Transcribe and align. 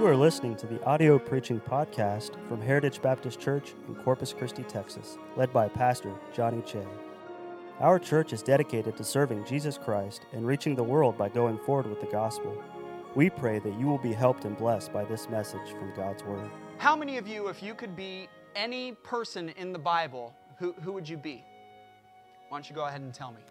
You 0.00 0.06
are 0.06 0.16
listening 0.16 0.56
to 0.56 0.66
the 0.66 0.82
audio 0.84 1.18
preaching 1.18 1.60
podcast 1.60 2.30
from 2.48 2.62
Heritage 2.62 3.02
Baptist 3.02 3.38
Church 3.38 3.74
in 3.86 3.94
Corpus 3.96 4.32
Christi, 4.32 4.62
Texas, 4.62 5.18
led 5.36 5.52
by 5.52 5.68
Pastor 5.68 6.14
Johnny 6.32 6.62
Che. 6.62 6.82
Our 7.80 7.98
church 7.98 8.32
is 8.32 8.42
dedicated 8.42 8.96
to 8.96 9.04
serving 9.04 9.44
Jesus 9.44 9.76
Christ 9.76 10.22
and 10.32 10.46
reaching 10.46 10.74
the 10.74 10.82
world 10.82 11.18
by 11.18 11.28
going 11.28 11.58
forward 11.58 11.86
with 11.86 12.00
the 12.00 12.06
gospel. 12.06 12.56
We 13.14 13.28
pray 13.28 13.58
that 13.58 13.78
you 13.78 13.84
will 13.88 13.98
be 13.98 14.14
helped 14.14 14.46
and 14.46 14.56
blessed 14.56 14.90
by 14.90 15.04
this 15.04 15.28
message 15.28 15.68
from 15.78 15.92
God's 15.94 16.24
Word. 16.24 16.50
How 16.78 16.96
many 16.96 17.18
of 17.18 17.28
you, 17.28 17.48
if 17.48 17.62
you 17.62 17.74
could 17.74 17.94
be 17.94 18.26
any 18.56 18.92
person 19.04 19.50
in 19.50 19.70
the 19.70 19.78
Bible, 19.78 20.32
who, 20.58 20.72
who 20.80 20.92
would 20.92 21.06
you 21.06 21.18
be? 21.18 21.44
Why 22.48 22.56
don't 22.56 22.70
you 22.70 22.74
go 22.74 22.86
ahead 22.86 23.02
and 23.02 23.12
tell 23.12 23.32
me? 23.32 23.42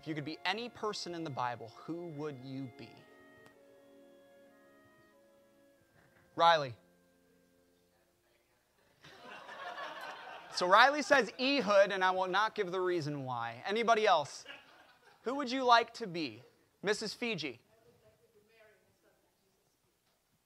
If 0.00 0.08
you 0.08 0.16
could 0.16 0.24
be 0.24 0.38
any 0.44 0.68
person 0.68 1.14
in 1.14 1.22
the 1.22 1.30
Bible, 1.30 1.70
who 1.86 2.08
would 2.16 2.34
you 2.44 2.68
be? 2.76 2.88
Riley. 6.36 6.74
So 10.54 10.66
Riley 10.66 11.02
says 11.02 11.32
Ehud, 11.40 11.92
and 11.92 12.04
I 12.04 12.10
will 12.10 12.28
not 12.28 12.54
give 12.54 12.70
the 12.70 12.80
reason 12.80 13.24
why. 13.24 13.62
Anybody 13.66 14.06
else? 14.06 14.44
Who 15.22 15.34
would 15.36 15.50
you 15.50 15.64
like 15.64 15.94
to 15.94 16.06
be? 16.06 16.42
Mrs. 16.84 17.14
Fiji. 17.14 17.60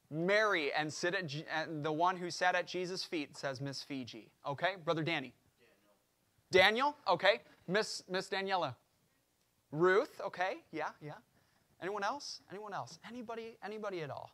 Mary 0.09 0.73
and 0.73 0.93
sit 0.93 1.15
at 1.15 1.35
and 1.53 1.85
the 1.85 1.91
one 1.91 2.17
who 2.17 2.31
sat 2.31 2.55
at 2.55 2.69
Jesus' 2.69 3.03
feet 3.03 3.37
says 3.37 3.61
Miss 3.61 3.83
Fiji. 3.83 4.31
Okay, 4.47 4.75
brother 4.84 5.03
Danny. 5.03 5.34
Daniel. 6.53 6.95
Daniel. 6.95 6.97
Okay, 7.09 7.41
Miss 7.67 8.05
Miss 8.09 8.29
Daniela. 8.29 8.77
Ruth. 9.73 10.21
Okay, 10.25 10.59
yeah, 10.71 10.91
yeah. 11.03 11.15
Anyone 11.83 12.05
else? 12.05 12.41
Anyone 12.50 12.73
else? 12.73 13.00
Anybody? 13.09 13.56
Anybody 13.65 14.03
at 14.03 14.11
all? 14.11 14.31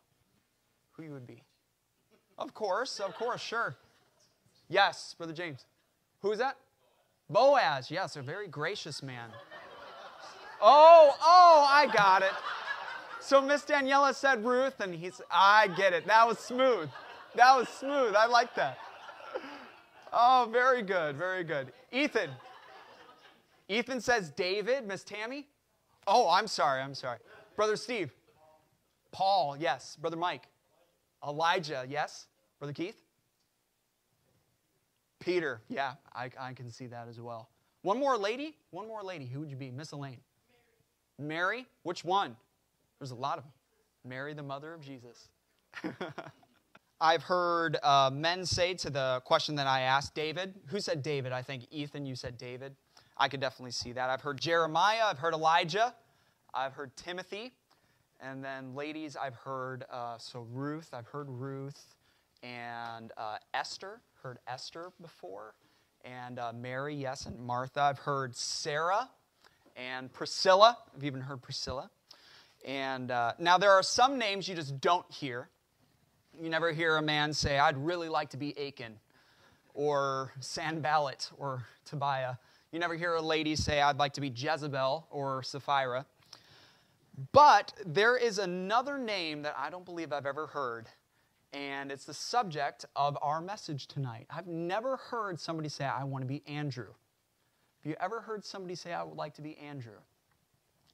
Who 0.93 1.03
you 1.03 1.11
would 1.11 1.27
be? 1.27 1.43
Of 2.37 2.53
course, 2.53 2.99
of 2.99 3.15
course, 3.15 3.41
sure. 3.41 3.75
Yes, 4.69 5.15
brother 5.17 5.33
James. 5.33 5.65
Who 6.21 6.31
is 6.31 6.39
that? 6.39 6.57
Boaz. 7.29 7.91
Yes, 7.91 8.15
a 8.15 8.21
very 8.21 8.47
gracious 8.47 9.03
man. 9.03 9.29
Oh, 10.61 11.15
oh, 11.21 11.67
I 11.69 11.87
got 11.93 12.21
it. 12.21 12.31
So 13.19 13.41
Miss 13.41 13.63
Daniela 13.63 14.13
said 14.13 14.45
Ruth, 14.45 14.79
and 14.79 14.93
he's, 14.93 15.21
I 15.31 15.67
get 15.75 15.93
it. 15.93 16.05
That 16.07 16.27
was 16.27 16.39
smooth. 16.39 16.89
That 17.35 17.55
was 17.55 17.67
smooth. 17.69 18.15
I 18.15 18.25
like 18.27 18.53
that. 18.55 18.77
Oh, 20.11 20.47
very 20.51 20.83
good, 20.83 21.15
very 21.15 21.43
good. 21.43 21.73
Ethan. 21.91 22.29
Ethan 23.67 23.99
says 23.99 24.29
David, 24.29 24.87
Miss 24.87 25.03
Tammy. 25.03 25.47
Oh, 26.05 26.29
I'm 26.29 26.47
sorry, 26.47 26.81
I'm 26.81 26.93
sorry. 26.93 27.19
Brother 27.55 27.75
Steve. 27.75 28.11
Paul, 29.11 29.55
yes. 29.57 29.97
Brother 29.99 30.17
Mike. 30.17 30.47
Elijah, 31.27 31.85
yes. 31.87 32.27
Brother 32.59 32.73
Keith. 32.73 33.01
Peter, 35.19 35.61
yeah, 35.69 35.93
I, 36.13 36.29
I 36.39 36.53
can 36.53 36.69
see 36.69 36.87
that 36.87 37.07
as 37.07 37.19
well. 37.19 37.49
One 37.81 37.97
more 37.99 38.17
lady, 38.17 38.55
one 38.71 38.87
more 38.87 39.03
lady. 39.03 39.25
Who 39.25 39.39
would 39.39 39.49
you 39.49 39.55
be? 39.55 39.71
Miss 39.71 39.91
Elaine. 39.91 40.17
Mary. 41.17 41.27
Mary? 41.27 41.65
Which 41.83 42.03
one? 42.03 42.35
There's 42.99 43.11
a 43.11 43.15
lot 43.15 43.37
of 43.37 43.43
them. 43.43 43.53
Mary, 44.05 44.33
the 44.33 44.43
mother 44.43 44.73
of 44.73 44.81
Jesus. 44.81 45.29
I've 47.01 47.23
heard 47.23 47.77
uh, 47.83 48.09
men 48.13 48.45
say 48.45 48.73
to 48.75 48.89
the 48.89 49.21
question 49.25 49.55
that 49.55 49.67
I 49.67 49.81
asked, 49.81 50.15
David. 50.15 50.55
Who 50.67 50.79
said 50.79 51.03
David? 51.03 51.31
I 51.31 51.41
think 51.41 51.67
Ethan, 51.71 52.05
you 52.05 52.15
said 52.15 52.37
David. 52.37 52.75
I 53.17 53.27
could 53.27 53.39
definitely 53.39 53.71
see 53.71 53.91
that. 53.93 54.09
I've 54.09 54.21
heard 54.21 54.39
Jeremiah. 54.39 55.03
I've 55.05 55.19
heard 55.19 55.33
Elijah. 55.33 55.93
I've 56.53 56.73
heard 56.73 56.95
Timothy. 56.95 57.53
And 58.25 58.41
then, 58.41 58.73
ladies, 58.73 59.17
I've 59.17 59.35
heard, 59.35 59.83
uh, 59.91 60.17
so 60.17 60.47
Ruth, 60.53 60.91
I've 60.93 61.07
heard 61.07 61.27
Ruth. 61.27 61.95
And 62.41 63.11
uh, 63.17 63.35
Esther, 63.53 63.99
heard 64.21 64.39
Esther 64.47 64.93
before. 65.01 65.55
And 66.05 66.39
uh, 66.39 66.53
Mary, 66.53 66.95
yes, 66.95 67.25
and 67.25 67.37
Martha. 67.37 67.81
I've 67.81 67.99
heard 67.99 68.33
Sarah 68.33 69.09
and 69.75 70.11
Priscilla. 70.13 70.77
I've 70.95 71.03
even 71.03 71.19
heard 71.19 71.41
Priscilla. 71.41 71.89
And 72.65 73.11
uh, 73.11 73.33
now 73.39 73.57
there 73.57 73.71
are 73.71 73.83
some 73.83 74.17
names 74.17 74.47
you 74.47 74.55
just 74.55 74.79
don't 74.79 75.09
hear. 75.11 75.49
You 76.41 76.49
never 76.49 76.71
hear 76.71 76.95
a 76.95 77.01
man 77.01 77.33
say, 77.33 77.59
I'd 77.59 77.77
really 77.77 78.07
like 78.07 78.29
to 78.29 78.37
be 78.37 78.57
Achan 78.57 78.99
or 79.73 80.31
Sanballat 80.39 81.29
or 81.37 81.65
Tobiah. 81.83 82.35
You 82.71 82.79
never 82.79 82.95
hear 82.95 83.15
a 83.15 83.21
lady 83.21 83.57
say, 83.57 83.81
I'd 83.81 83.97
like 83.97 84.13
to 84.13 84.21
be 84.21 84.29
Jezebel 84.29 85.07
or 85.11 85.43
Sapphira. 85.43 86.05
But 87.31 87.73
there 87.85 88.17
is 88.17 88.39
another 88.39 88.97
name 88.97 89.43
that 89.43 89.55
I 89.57 89.69
don't 89.69 89.85
believe 89.85 90.11
I've 90.11 90.25
ever 90.25 90.47
heard, 90.47 90.87
and 91.51 91.91
it's 91.91 92.05
the 92.05 92.13
subject 92.13 92.85
of 92.95 93.17
our 93.21 93.39
message 93.39 93.87
tonight. 93.87 94.25
I've 94.29 94.47
never 94.47 94.97
heard 94.97 95.39
somebody 95.39 95.69
say, 95.69 95.85
I 95.85 96.03
want 96.03 96.23
to 96.23 96.27
be 96.27 96.41
Andrew. 96.47 96.87
Have 97.83 97.89
you 97.89 97.95
ever 97.99 98.21
heard 98.21 98.43
somebody 98.43 98.75
say, 98.75 98.93
I 98.93 99.03
would 99.03 99.17
like 99.17 99.35
to 99.35 99.41
be 99.41 99.57
Andrew? 99.57 99.99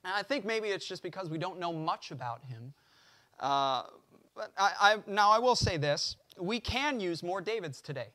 And 0.04 0.14
I 0.14 0.24
think 0.24 0.44
maybe 0.44 0.70
it's 0.70 0.86
just 0.86 1.04
because 1.04 1.30
we 1.30 1.38
don't 1.38 1.60
know 1.60 1.72
much 1.72 2.12
about 2.12 2.44
him. 2.44 2.74
Uh, 3.40 3.84
but 4.36 4.52
I, 4.58 4.72
I, 4.80 4.98
now, 5.08 5.32
I 5.32 5.40
will 5.40 5.56
say 5.56 5.78
this 5.78 6.16
we 6.38 6.60
can 6.60 7.00
use 7.00 7.22
more 7.22 7.42
Davids 7.42 7.82
today. 7.82 8.08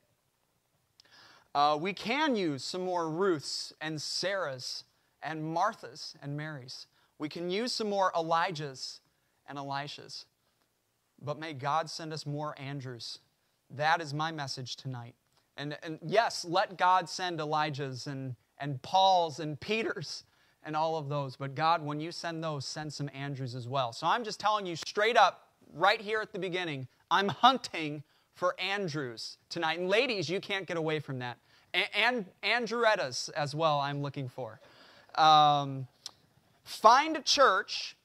Uh, 1.55 1.79
we 1.81 1.93
can 1.93 2.35
use 2.35 2.65
some 2.65 2.85
more 2.85 3.09
Ruths 3.09 3.73
and 3.81 3.99
Sarahs 3.99 4.85
and 5.23 5.43
Marthas 5.43 6.15
and 6.21 6.37
Marys. 6.37 6.87
We 7.19 7.29
can 7.29 7.51
use 7.51 7.73
some 7.73 7.89
more 7.89 8.13
Elijahs 8.13 9.01
and 9.49 9.59
Elishas. 9.59 10.25
But 11.23 11.39
may 11.39 11.53
God 11.53 11.89
send 11.89 12.13
us 12.13 12.27
more 12.27 12.55
Andrews. 12.59 13.19
That 13.71 14.01
is 14.01 14.13
my 14.13 14.31
message 14.33 14.77
tonight. 14.77 15.15
And, 15.57 15.77
and 15.83 15.99
yes, 16.05 16.45
let 16.45 16.77
God 16.77 17.09
send 17.09 17.39
Elijahs 17.39 18.07
and, 18.07 18.35
and 18.59 18.83
Pauls 18.83 19.41
and 19.41 19.59
Peters 19.59 20.25
and 20.65 20.75
all 20.75 20.97
of 20.97 21.09
those. 21.09 21.37
But 21.37 21.55
God, 21.55 21.83
when 21.83 22.01
you 22.01 22.11
send 22.11 22.43
those, 22.43 22.67
send 22.67 22.93
some 22.93 23.09
Andrews 23.15 23.55
as 23.55 23.69
well. 23.69 23.93
So 23.93 24.07
I'm 24.07 24.25
just 24.25 24.41
telling 24.41 24.67
you 24.67 24.77
straight 24.77 25.17
up, 25.17 25.49
right 25.73 26.01
here 26.01 26.21
at 26.21 26.33
the 26.33 26.39
beginning, 26.39 26.89
I'm 27.11 27.29
hunting 27.29 28.03
for 28.35 28.59
Andrews 28.61 29.39
tonight. 29.49 29.79
And 29.79 29.89
ladies, 29.89 30.29
you 30.29 30.41
can't 30.41 30.67
get 30.67 30.77
away 30.77 30.99
from 30.99 31.21
that. 31.21 31.39
And, 31.73 31.87
and 31.95 32.27
Andrewettas 32.43 33.31
as 33.33 33.55
well, 33.55 33.79
I'm 33.79 34.03
looking 34.03 34.29
for. 34.29 34.61
Um, 35.15 35.87
find 36.65 37.17
a 37.17 37.23
church 37.23 37.97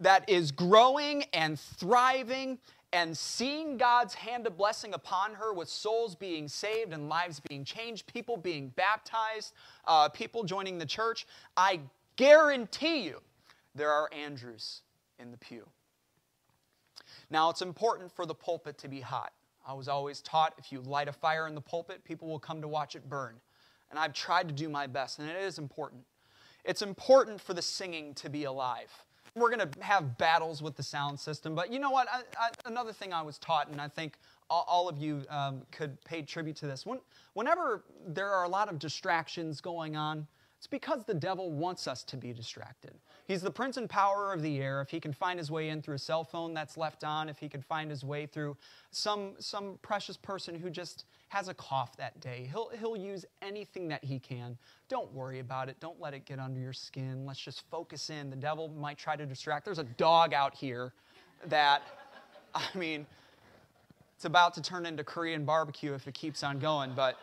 that 0.00 0.28
is 0.28 0.50
growing 0.50 1.24
and 1.32 1.58
thriving 1.58 2.58
and 2.92 3.16
seeing 3.16 3.76
God's 3.76 4.14
hand 4.14 4.46
of 4.46 4.56
blessing 4.56 4.94
upon 4.94 5.34
her 5.34 5.52
with 5.52 5.68
souls 5.68 6.16
being 6.16 6.48
saved 6.48 6.92
and 6.92 7.08
lives 7.08 7.40
being 7.48 7.64
changed, 7.64 8.06
people 8.12 8.36
being 8.36 8.68
baptized, 8.70 9.54
uh, 9.86 10.08
people 10.08 10.42
joining 10.42 10.78
the 10.78 10.86
church. 10.86 11.26
I 11.56 11.80
guarantee 12.16 13.04
you 13.04 13.20
there 13.74 13.90
are 13.90 14.10
Andrews 14.12 14.82
in 15.20 15.30
the 15.30 15.36
pew. 15.36 15.68
Now, 17.30 17.50
it's 17.50 17.62
important 17.62 18.10
for 18.10 18.26
the 18.26 18.34
pulpit 18.34 18.78
to 18.78 18.88
be 18.88 19.00
hot. 19.00 19.32
I 19.66 19.72
was 19.72 19.88
always 19.88 20.20
taught 20.20 20.54
if 20.58 20.72
you 20.72 20.80
light 20.80 21.06
a 21.06 21.12
fire 21.12 21.46
in 21.46 21.54
the 21.54 21.60
pulpit, 21.60 22.02
people 22.04 22.28
will 22.28 22.38
come 22.38 22.60
to 22.60 22.68
watch 22.68 22.96
it 22.96 23.08
burn. 23.08 23.36
And 23.90 23.98
I've 23.98 24.12
tried 24.12 24.48
to 24.48 24.54
do 24.54 24.68
my 24.68 24.86
best, 24.86 25.18
and 25.18 25.28
it 25.28 25.36
is 25.36 25.58
important. 25.58 26.02
It's 26.64 26.82
important 26.82 27.40
for 27.40 27.54
the 27.54 27.62
singing 27.62 28.14
to 28.14 28.28
be 28.28 28.44
alive. 28.44 28.90
We're 29.34 29.54
going 29.54 29.70
to 29.70 29.82
have 29.82 30.18
battles 30.18 30.60
with 30.60 30.76
the 30.76 30.82
sound 30.82 31.18
system, 31.18 31.54
but 31.54 31.72
you 31.72 31.78
know 31.78 31.90
what? 31.90 32.08
I, 32.12 32.22
I, 32.38 32.50
another 32.66 32.92
thing 32.92 33.12
I 33.12 33.22
was 33.22 33.38
taught, 33.38 33.68
and 33.68 33.80
I 33.80 33.86
think 33.86 34.16
all, 34.48 34.64
all 34.68 34.88
of 34.88 34.98
you 34.98 35.22
um, 35.30 35.62
could 35.70 36.02
pay 36.04 36.22
tribute 36.22 36.56
to 36.56 36.66
this. 36.66 36.84
When, 36.84 36.98
whenever 37.34 37.84
there 38.08 38.28
are 38.28 38.44
a 38.44 38.48
lot 38.48 38.68
of 38.68 38.78
distractions 38.78 39.60
going 39.60 39.96
on, 39.96 40.26
it's 40.60 40.66
because 40.66 41.04
the 41.04 41.14
devil 41.14 41.50
wants 41.50 41.88
us 41.88 42.04
to 42.04 42.18
be 42.18 42.34
distracted. 42.34 42.92
He's 43.26 43.40
the 43.40 43.50
prince 43.50 43.78
and 43.78 43.88
power 43.88 44.30
of 44.30 44.42
the 44.42 44.58
air. 44.58 44.82
If 44.82 44.90
he 44.90 45.00
can 45.00 45.14
find 45.14 45.38
his 45.38 45.50
way 45.50 45.70
in 45.70 45.80
through 45.80 45.94
a 45.94 45.98
cell 45.98 46.22
phone 46.22 46.52
that's 46.52 46.76
left 46.76 47.02
on, 47.02 47.30
if 47.30 47.38
he 47.38 47.48
can 47.48 47.62
find 47.62 47.88
his 47.88 48.04
way 48.04 48.26
through 48.26 48.58
some, 48.90 49.36
some 49.38 49.78
precious 49.80 50.18
person 50.18 50.54
who 50.54 50.68
just 50.68 51.06
has 51.28 51.48
a 51.48 51.54
cough 51.54 51.96
that 51.96 52.20
day, 52.20 52.46
he'll, 52.52 52.68
he'll 52.78 52.94
use 52.94 53.24
anything 53.40 53.88
that 53.88 54.04
he 54.04 54.18
can. 54.18 54.58
Don't 54.90 55.10
worry 55.14 55.38
about 55.38 55.70
it. 55.70 55.80
Don't 55.80 55.98
let 55.98 56.12
it 56.12 56.26
get 56.26 56.38
under 56.38 56.60
your 56.60 56.74
skin. 56.74 57.24
Let's 57.24 57.40
just 57.40 57.62
focus 57.70 58.10
in. 58.10 58.28
The 58.28 58.36
devil 58.36 58.68
might 58.68 58.98
try 58.98 59.16
to 59.16 59.24
distract. 59.24 59.64
There's 59.64 59.78
a 59.78 59.84
dog 59.84 60.34
out 60.34 60.54
here 60.54 60.92
that, 61.46 61.80
I 62.54 62.66
mean, 62.74 63.06
it's 64.14 64.26
about 64.26 64.52
to 64.56 64.60
turn 64.60 64.84
into 64.84 65.04
Korean 65.04 65.46
barbecue 65.46 65.94
if 65.94 66.06
it 66.06 66.12
keeps 66.12 66.42
on 66.42 66.58
going, 66.58 66.92
but 66.94 67.16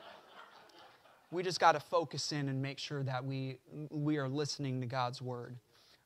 we 1.32 1.44
just 1.44 1.60
got 1.60 1.74
to 1.74 1.80
focus 1.80 2.32
in 2.32 2.50
and 2.50 2.62
make 2.62 2.80
sure 2.80 3.04
that 3.04 3.26
we, 3.26 3.58
we 3.90 4.18
are 4.18 4.30
listening 4.30 4.82
to 4.82 4.88
God's 4.88 5.22
word. 5.22 5.58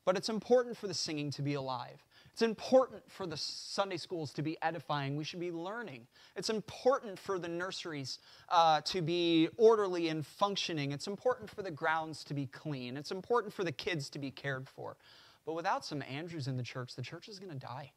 But 0.04 0.16
it's 0.16 0.28
important 0.28 0.76
for 0.76 0.88
the 0.88 0.94
singing 0.94 1.30
to 1.32 1.42
be 1.42 1.54
alive. 1.54 2.04
It's 2.32 2.42
important 2.42 3.02
for 3.08 3.26
the 3.26 3.36
Sunday 3.36 3.98
schools 3.98 4.32
to 4.32 4.42
be 4.42 4.56
edifying. 4.62 5.16
We 5.16 5.22
should 5.22 5.38
be 5.38 5.52
learning. 5.52 6.06
It's 6.34 6.50
important 6.50 7.18
for 7.18 7.38
the 7.38 7.48
nurseries 7.48 8.18
uh, 8.48 8.80
to 8.86 9.02
be 9.02 9.48
orderly 9.58 10.08
and 10.08 10.26
functioning. 10.26 10.92
It's 10.92 11.06
important 11.06 11.50
for 11.50 11.62
the 11.62 11.70
grounds 11.70 12.24
to 12.24 12.34
be 12.34 12.46
clean. 12.46 12.96
It's 12.96 13.12
important 13.12 13.52
for 13.52 13.64
the 13.64 13.72
kids 13.72 14.08
to 14.10 14.18
be 14.18 14.30
cared 14.30 14.66
for. 14.68 14.96
But 15.44 15.54
without 15.54 15.84
some 15.84 16.02
Andrews 16.02 16.48
in 16.48 16.56
the 16.56 16.62
church, 16.62 16.96
the 16.96 17.02
church 17.02 17.28
is 17.28 17.38
going 17.38 17.52
to 17.52 17.58
die. 17.58 17.92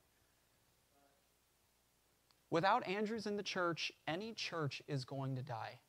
Without 2.51 2.87
Andrews 2.87 3.25
in 3.25 3.37
the 3.37 3.43
church, 3.43 3.91
any 4.07 4.33
church 4.33 4.81
is 4.87 5.05
going 5.05 5.35
to 5.35 5.41
die. 5.41 5.79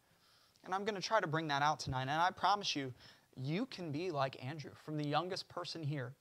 And 0.66 0.74
I'm 0.74 0.84
going 0.84 1.00
to 1.00 1.00
try 1.00 1.20
to 1.20 1.26
bring 1.26 1.48
that 1.48 1.62
out 1.62 1.80
tonight. 1.80 2.02
And 2.02 2.10
I 2.10 2.30
promise 2.30 2.76
you, 2.76 2.92
you 3.40 3.66
can 3.66 3.92
be 3.92 4.10
like 4.10 4.44
Andrew. 4.44 4.72
From 4.84 4.96
the 4.96 5.06
youngest 5.06 5.48
person 5.48 5.82
here 5.82 6.12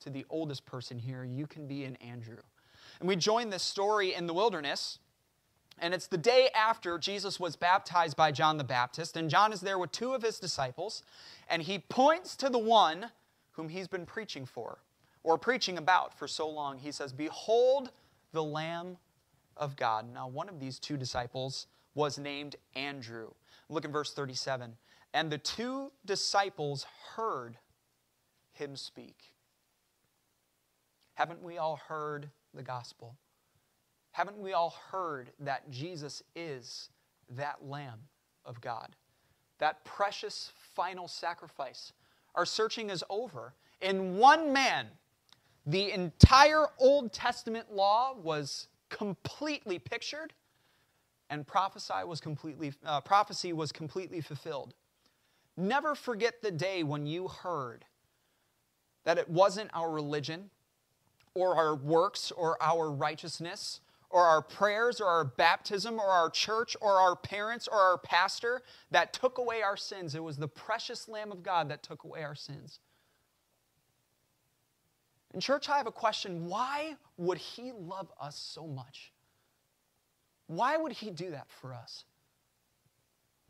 to 0.00 0.10
the 0.10 0.24
oldest 0.30 0.66
person 0.66 0.98
here, 0.98 1.24
you 1.24 1.46
can 1.46 1.66
be 1.66 1.84
an 1.84 1.96
Andrew. 1.96 2.38
And 3.00 3.08
we 3.08 3.16
join 3.16 3.50
this 3.50 3.62
story 3.62 4.14
in 4.14 4.26
the 4.26 4.34
wilderness. 4.34 4.98
And 5.78 5.92
it's 5.92 6.06
the 6.06 6.18
day 6.18 6.48
after 6.54 6.98
Jesus 6.98 7.40
was 7.40 7.56
baptized 7.56 8.16
by 8.16 8.32
John 8.32 8.56
the 8.56 8.64
Baptist. 8.64 9.16
And 9.16 9.28
John 9.28 9.52
is 9.52 9.60
there 9.60 9.78
with 9.78 9.92
two 9.92 10.14
of 10.14 10.22
his 10.22 10.38
disciples. 10.38 11.02
And 11.48 11.62
he 11.62 11.78
points 11.78 12.36
to 12.36 12.48
the 12.48 12.58
one 12.58 13.10
whom 13.52 13.68
he's 13.68 13.88
been 13.88 14.06
preaching 14.06 14.46
for, 14.46 14.78
or 15.22 15.38
preaching 15.38 15.78
about 15.78 16.16
for 16.16 16.26
so 16.26 16.48
long. 16.48 16.78
He 16.78 16.92
says, 16.92 17.12
Behold 17.12 17.90
the 18.32 18.42
Lamb 18.42 18.96
of 19.56 19.76
God. 19.76 20.12
Now, 20.12 20.28
one 20.28 20.48
of 20.48 20.58
these 20.60 20.78
two 20.78 20.96
disciples 20.96 21.66
was 21.94 22.18
named 22.18 22.56
Andrew. 22.74 23.30
Look 23.68 23.84
in 23.84 23.92
verse 23.92 24.12
37. 24.12 24.76
And 25.12 25.30
the 25.30 25.38
two 25.38 25.92
disciples 26.04 26.86
heard 27.14 27.56
him 28.52 28.76
speak. 28.76 29.32
Haven't 31.14 31.42
we 31.42 31.58
all 31.58 31.76
heard 31.76 32.30
the 32.52 32.62
gospel? 32.62 33.16
Haven't 34.10 34.38
we 34.38 34.52
all 34.52 34.74
heard 34.90 35.30
that 35.40 35.70
Jesus 35.70 36.22
is 36.34 36.88
that 37.30 37.64
Lamb 37.64 38.00
of 38.44 38.60
God? 38.60 38.96
That 39.58 39.84
precious 39.84 40.52
final 40.74 41.08
sacrifice. 41.08 41.92
Our 42.34 42.44
searching 42.44 42.90
is 42.90 43.04
over. 43.08 43.54
In 43.80 44.16
one 44.16 44.52
man, 44.52 44.86
the 45.66 45.92
entire 45.92 46.66
Old 46.78 47.12
Testament 47.12 47.72
law 47.72 48.14
was 48.14 48.68
completely 48.88 49.78
pictured, 49.78 50.32
and 51.30 51.46
prophesy 51.46 52.04
was 52.06 52.20
completely, 52.20 52.72
uh, 52.84 53.00
prophecy 53.00 53.52
was 53.52 53.72
completely 53.72 54.20
fulfilled. 54.20 54.74
Never 55.56 55.94
forget 55.94 56.42
the 56.42 56.50
day 56.50 56.82
when 56.82 57.06
you 57.06 57.28
heard 57.28 57.84
that 59.04 59.18
it 59.18 59.28
wasn't 59.28 59.70
our 59.72 59.90
religion 59.90 60.50
or 61.34 61.56
our 61.56 61.74
works 61.74 62.30
or 62.32 62.60
our 62.62 62.90
righteousness 62.90 63.80
or 64.10 64.24
our 64.24 64.42
prayers 64.42 65.00
or 65.00 65.06
our 65.06 65.24
baptism 65.24 65.98
or 65.98 66.06
our 66.06 66.30
church 66.30 66.76
or 66.80 66.92
our 67.00 67.16
parents 67.16 67.68
or 67.68 67.78
our 67.78 67.98
pastor 67.98 68.62
that 68.90 69.12
took 69.12 69.38
away 69.38 69.62
our 69.62 69.76
sins. 69.76 70.14
It 70.14 70.22
was 70.22 70.36
the 70.36 70.48
precious 70.48 71.08
Lamb 71.08 71.32
of 71.32 71.42
God 71.42 71.68
that 71.68 71.82
took 71.82 72.04
away 72.04 72.22
our 72.22 72.36
sins. 72.36 72.80
In 75.32 75.40
church, 75.40 75.68
I 75.68 75.78
have 75.78 75.88
a 75.88 75.92
question 75.92 76.46
why 76.46 76.94
would 77.16 77.38
He 77.38 77.72
love 77.72 78.12
us 78.20 78.36
so 78.36 78.66
much? 78.68 79.12
Why 80.46 80.76
would 80.76 80.92
He 80.92 81.10
do 81.10 81.30
that 81.30 81.48
for 81.48 81.72
us? 81.74 82.04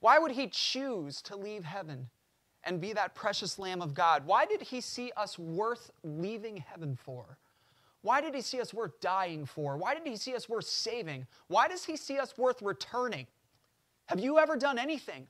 Why 0.00 0.18
would 0.18 0.32
He 0.32 0.48
choose 0.48 1.22
to 1.22 1.36
leave 1.36 1.64
heaven 1.64 2.08
and 2.62 2.80
be 2.80 2.92
that 2.92 3.14
precious 3.14 3.58
Lamb 3.58 3.82
of 3.82 3.94
God? 3.94 4.26
Why 4.26 4.46
did 4.46 4.62
He 4.62 4.80
see 4.80 5.12
us 5.16 5.38
worth 5.38 5.90
leaving 6.02 6.58
heaven 6.58 6.96
for? 6.96 7.38
Why 8.02 8.20
did 8.20 8.34
He 8.34 8.42
see 8.42 8.60
us 8.60 8.74
worth 8.74 9.00
dying 9.00 9.46
for? 9.46 9.76
Why 9.76 9.94
did 9.94 10.06
He 10.06 10.16
see 10.16 10.34
us 10.34 10.48
worth 10.48 10.66
saving? 10.66 11.26
Why 11.48 11.68
does 11.68 11.84
He 11.84 11.96
see 11.96 12.18
us 12.18 12.36
worth 12.36 12.60
returning? 12.62 13.26
Have 14.06 14.20
you 14.20 14.38
ever 14.38 14.56
done 14.56 14.78
anything 14.78 15.26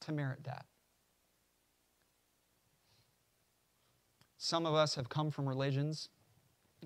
to 0.00 0.12
merit 0.12 0.44
that? 0.44 0.66
Some 4.36 4.66
of 4.66 4.74
us 4.74 4.94
have 4.94 5.08
come 5.08 5.30
from 5.30 5.48
religions, 5.48 6.08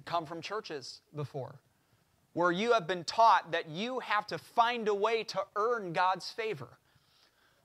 come 0.05 0.27
from 0.27 0.41
churches 0.41 1.01
before, 1.15 1.61
where 2.33 2.53
you 2.53 2.73
have 2.73 2.87
been 2.87 3.05
taught 3.05 3.53
that 3.53 3.69
you 3.69 4.01
have 4.01 4.27
to 4.29 4.39
find 4.39 4.89
a 4.89 4.95
way 4.95 5.23
to 5.25 5.41
earn 5.57 5.93
God's 5.93 6.31
favor. 6.31 6.79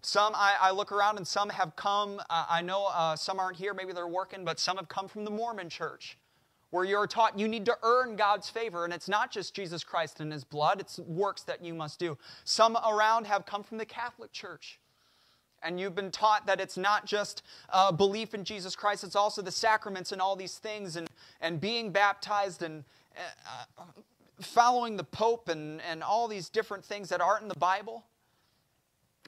Some, 0.01 0.33
I, 0.35 0.55
I 0.61 0.71
look 0.71 0.91
around 0.91 1.17
and 1.17 1.27
some 1.27 1.49
have 1.49 1.75
come, 1.75 2.19
uh, 2.29 2.45
I 2.49 2.61
know 2.61 2.87
uh, 2.93 3.15
some 3.15 3.39
aren't 3.39 3.57
here, 3.57 3.73
maybe 3.73 3.93
they're 3.93 4.07
working, 4.07 4.45
but 4.45 4.59
some 4.59 4.77
have 4.77 4.87
come 4.87 5.07
from 5.07 5.25
the 5.25 5.31
Mormon 5.31 5.69
church, 5.69 6.17
where 6.69 6.85
you're 6.85 7.07
taught 7.07 7.37
you 7.39 7.47
need 7.47 7.65
to 7.65 7.77
earn 7.81 8.15
God's 8.15 8.49
favor. 8.49 8.85
And 8.85 8.93
it's 8.93 9.09
not 9.09 9.31
just 9.31 9.55
Jesus 9.55 9.83
Christ 9.83 10.19
and 10.19 10.31
His 10.31 10.43
blood, 10.43 10.79
it's 10.79 10.99
works 10.99 11.43
that 11.43 11.63
you 11.63 11.73
must 11.73 11.99
do. 11.99 12.17
Some 12.43 12.77
around 12.77 13.25
have 13.27 13.45
come 13.45 13.63
from 13.63 13.77
the 13.77 13.85
Catholic 13.85 14.31
church 14.31 14.79
and 15.63 15.79
you've 15.79 15.95
been 15.95 16.11
taught 16.11 16.45
that 16.45 16.61
it's 16.61 16.77
not 16.77 17.05
just 17.05 17.41
uh, 17.69 17.91
belief 17.91 18.33
in 18.33 18.43
Jesus 18.43 18.75
Christ, 18.75 19.03
it's 19.03 19.15
also 19.15 19.41
the 19.41 19.51
sacraments 19.51 20.11
and 20.11 20.21
all 20.21 20.35
these 20.35 20.57
things, 20.57 20.95
and, 20.95 21.09
and 21.41 21.59
being 21.59 21.91
baptized 21.91 22.61
and 22.61 22.83
uh, 23.17 23.83
following 24.41 24.97
the 24.97 25.03
Pope 25.03 25.49
and, 25.49 25.81
and 25.81 26.03
all 26.03 26.27
these 26.27 26.49
different 26.49 26.85
things 26.85 27.09
that 27.09 27.21
aren't 27.21 27.43
in 27.43 27.47
the 27.47 27.59
Bible. 27.59 28.05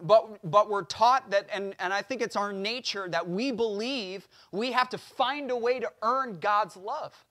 But, 0.02 0.50
but 0.50 0.70
we're 0.70 0.84
taught 0.84 1.30
that, 1.32 1.48
and, 1.54 1.76
and 1.80 1.94
I 1.94 2.02
think 2.02 2.22
it's 2.22 2.36
our 2.36 2.54
nature 2.54 3.10
that 3.10 3.28
we 3.28 3.52
believe 3.52 4.28
we 4.52 4.72
have 4.72 4.90
to 4.90 4.98
find 4.98 5.52
a 5.52 5.58
way 5.58 5.80
to 5.80 5.92
earn 6.02 6.40
God's 6.40 6.78
love. 6.78 7.26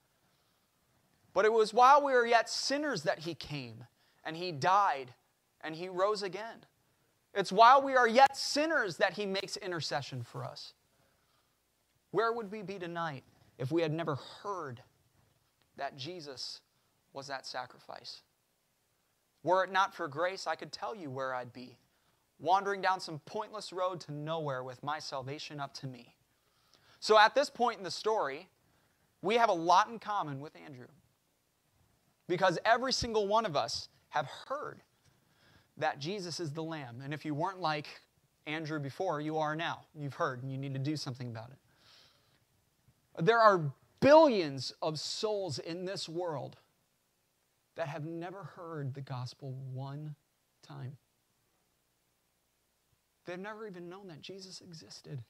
But 1.33 1.45
it 1.45 1.53
was 1.53 1.73
while 1.73 2.05
we 2.05 2.13
were 2.13 2.27
yet 2.27 2.51
sinners 2.51 3.05
that 3.05 3.21
He 3.21 3.35
came, 3.35 3.85
and 4.25 4.37
He 4.37 4.53
died, 4.53 5.15
and 5.63 5.75
He 5.75 5.89
rose 5.89 6.23
again. 6.23 6.65
It's 7.33 7.53
while 7.53 7.81
we 7.81 7.95
are 7.95 8.09
yet 8.09 8.37
sinners 8.37 8.97
that 8.99 9.15
He 9.15 9.25
makes 9.25 9.57
intercession 9.57 10.23
for 10.23 10.45
us. 10.45 10.75
Where 12.11 12.33
would 12.33 12.51
we 12.51 12.63
be 12.63 12.79
tonight 12.79 13.25
if 13.59 13.71
we 13.71 13.83
had 13.83 13.93
never 13.93 14.17
heard 14.43 14.83
that 15.77 15.97
Jesus 15.97 16.61
was 17.19 17.27
that 17.27 17.45
sacrifice? 17.45 18.23
Were 19.43 19.65
it 19.65 19.73
not 19.73 19.93
for 19.93 20.07
grace, 20.07 20.47
I 20.47 20.55
could 20.55 20.71
tell 20.71 20.95
you 20.95 21.11
where 21.11 21.35
I'd 21.35 21.53
be, 21.53 21.77
wandering 22.39 22.81
down 22.81 23.01
some 23.01 23.21
pointless 23.27 23.73
road 23.73 24.01
to 24.03 24.13
nowhere 24.13 24.63
with 24.63 24.81
my 24.85 25.01
salvation 25.01 25.59
up 25.59 25.75
to 25.75 25.89
me. 25.89 26.15
So 27.01 27.19
at 27.19 27.35
this 27.35 27.51
point 27.51 27.79
in 27.79 27.83
the 27.83 27.91
story, 27.91 28.49
we 29.21 29.35
have 29.35 29.49
a 29.49 29.55
lot 29.55 29.89
in 29.89 29.99
common 29.99 30.39
with 30.39 30.55
Andrew. 30.65 30.87
Because 32.29 32.57
every 32.65 32.93
single 32.93 33.27
one 33.27 33.45
of 33.45 33.57
us 33.57 33.89
have 34.11 34.29
heard 34.47 34.81
that 35.77 35.99
Jesus 35.99 36.39
is 36.39 36.53
the 36.53 36.63
Lamb. 36.63 37.01
And 37.03 37.13
if 37.13 37.25
you 37.25 37.35
weren't 37.35 37.61
like 37.61 37.89
Andrew 38.47 38.79
before, 38.79 39.21
you 39.21 39.39
are 39.39 39.57
now. 39.57 39.81
You've 39.93 40.15
heard, 40.15 40.45
and 40.45 40.53
you 40.53 40.59
need 40.59 40.75
to 40.75 40.79
do 40.79 40.97
something 40.97 41.29
about 41.29 41.51
it. 41.51 43.25
There 43.25 43.41
are 43.41 43.73
billions 43.99 44.73
of 44.81 45.01
souls 45.01 45.59
in 45.59 45.85
this 45.85 46.09
world 46.09 46.57
that 47.79 47.87
have 47.87 48.05
never 48.05 48.43
heard 48.43 48.93
the 48.93 49.01
gospel 49.01 49.55
one 49.73 50.17
time. 50.67 50.97
They've 53.25 53.39
never 53.39 53.69
even 53.69 53.89
known 53.89 54.09
that 54.09 54.21
Jesus 54.21 54.61
existed, 54.61 55.23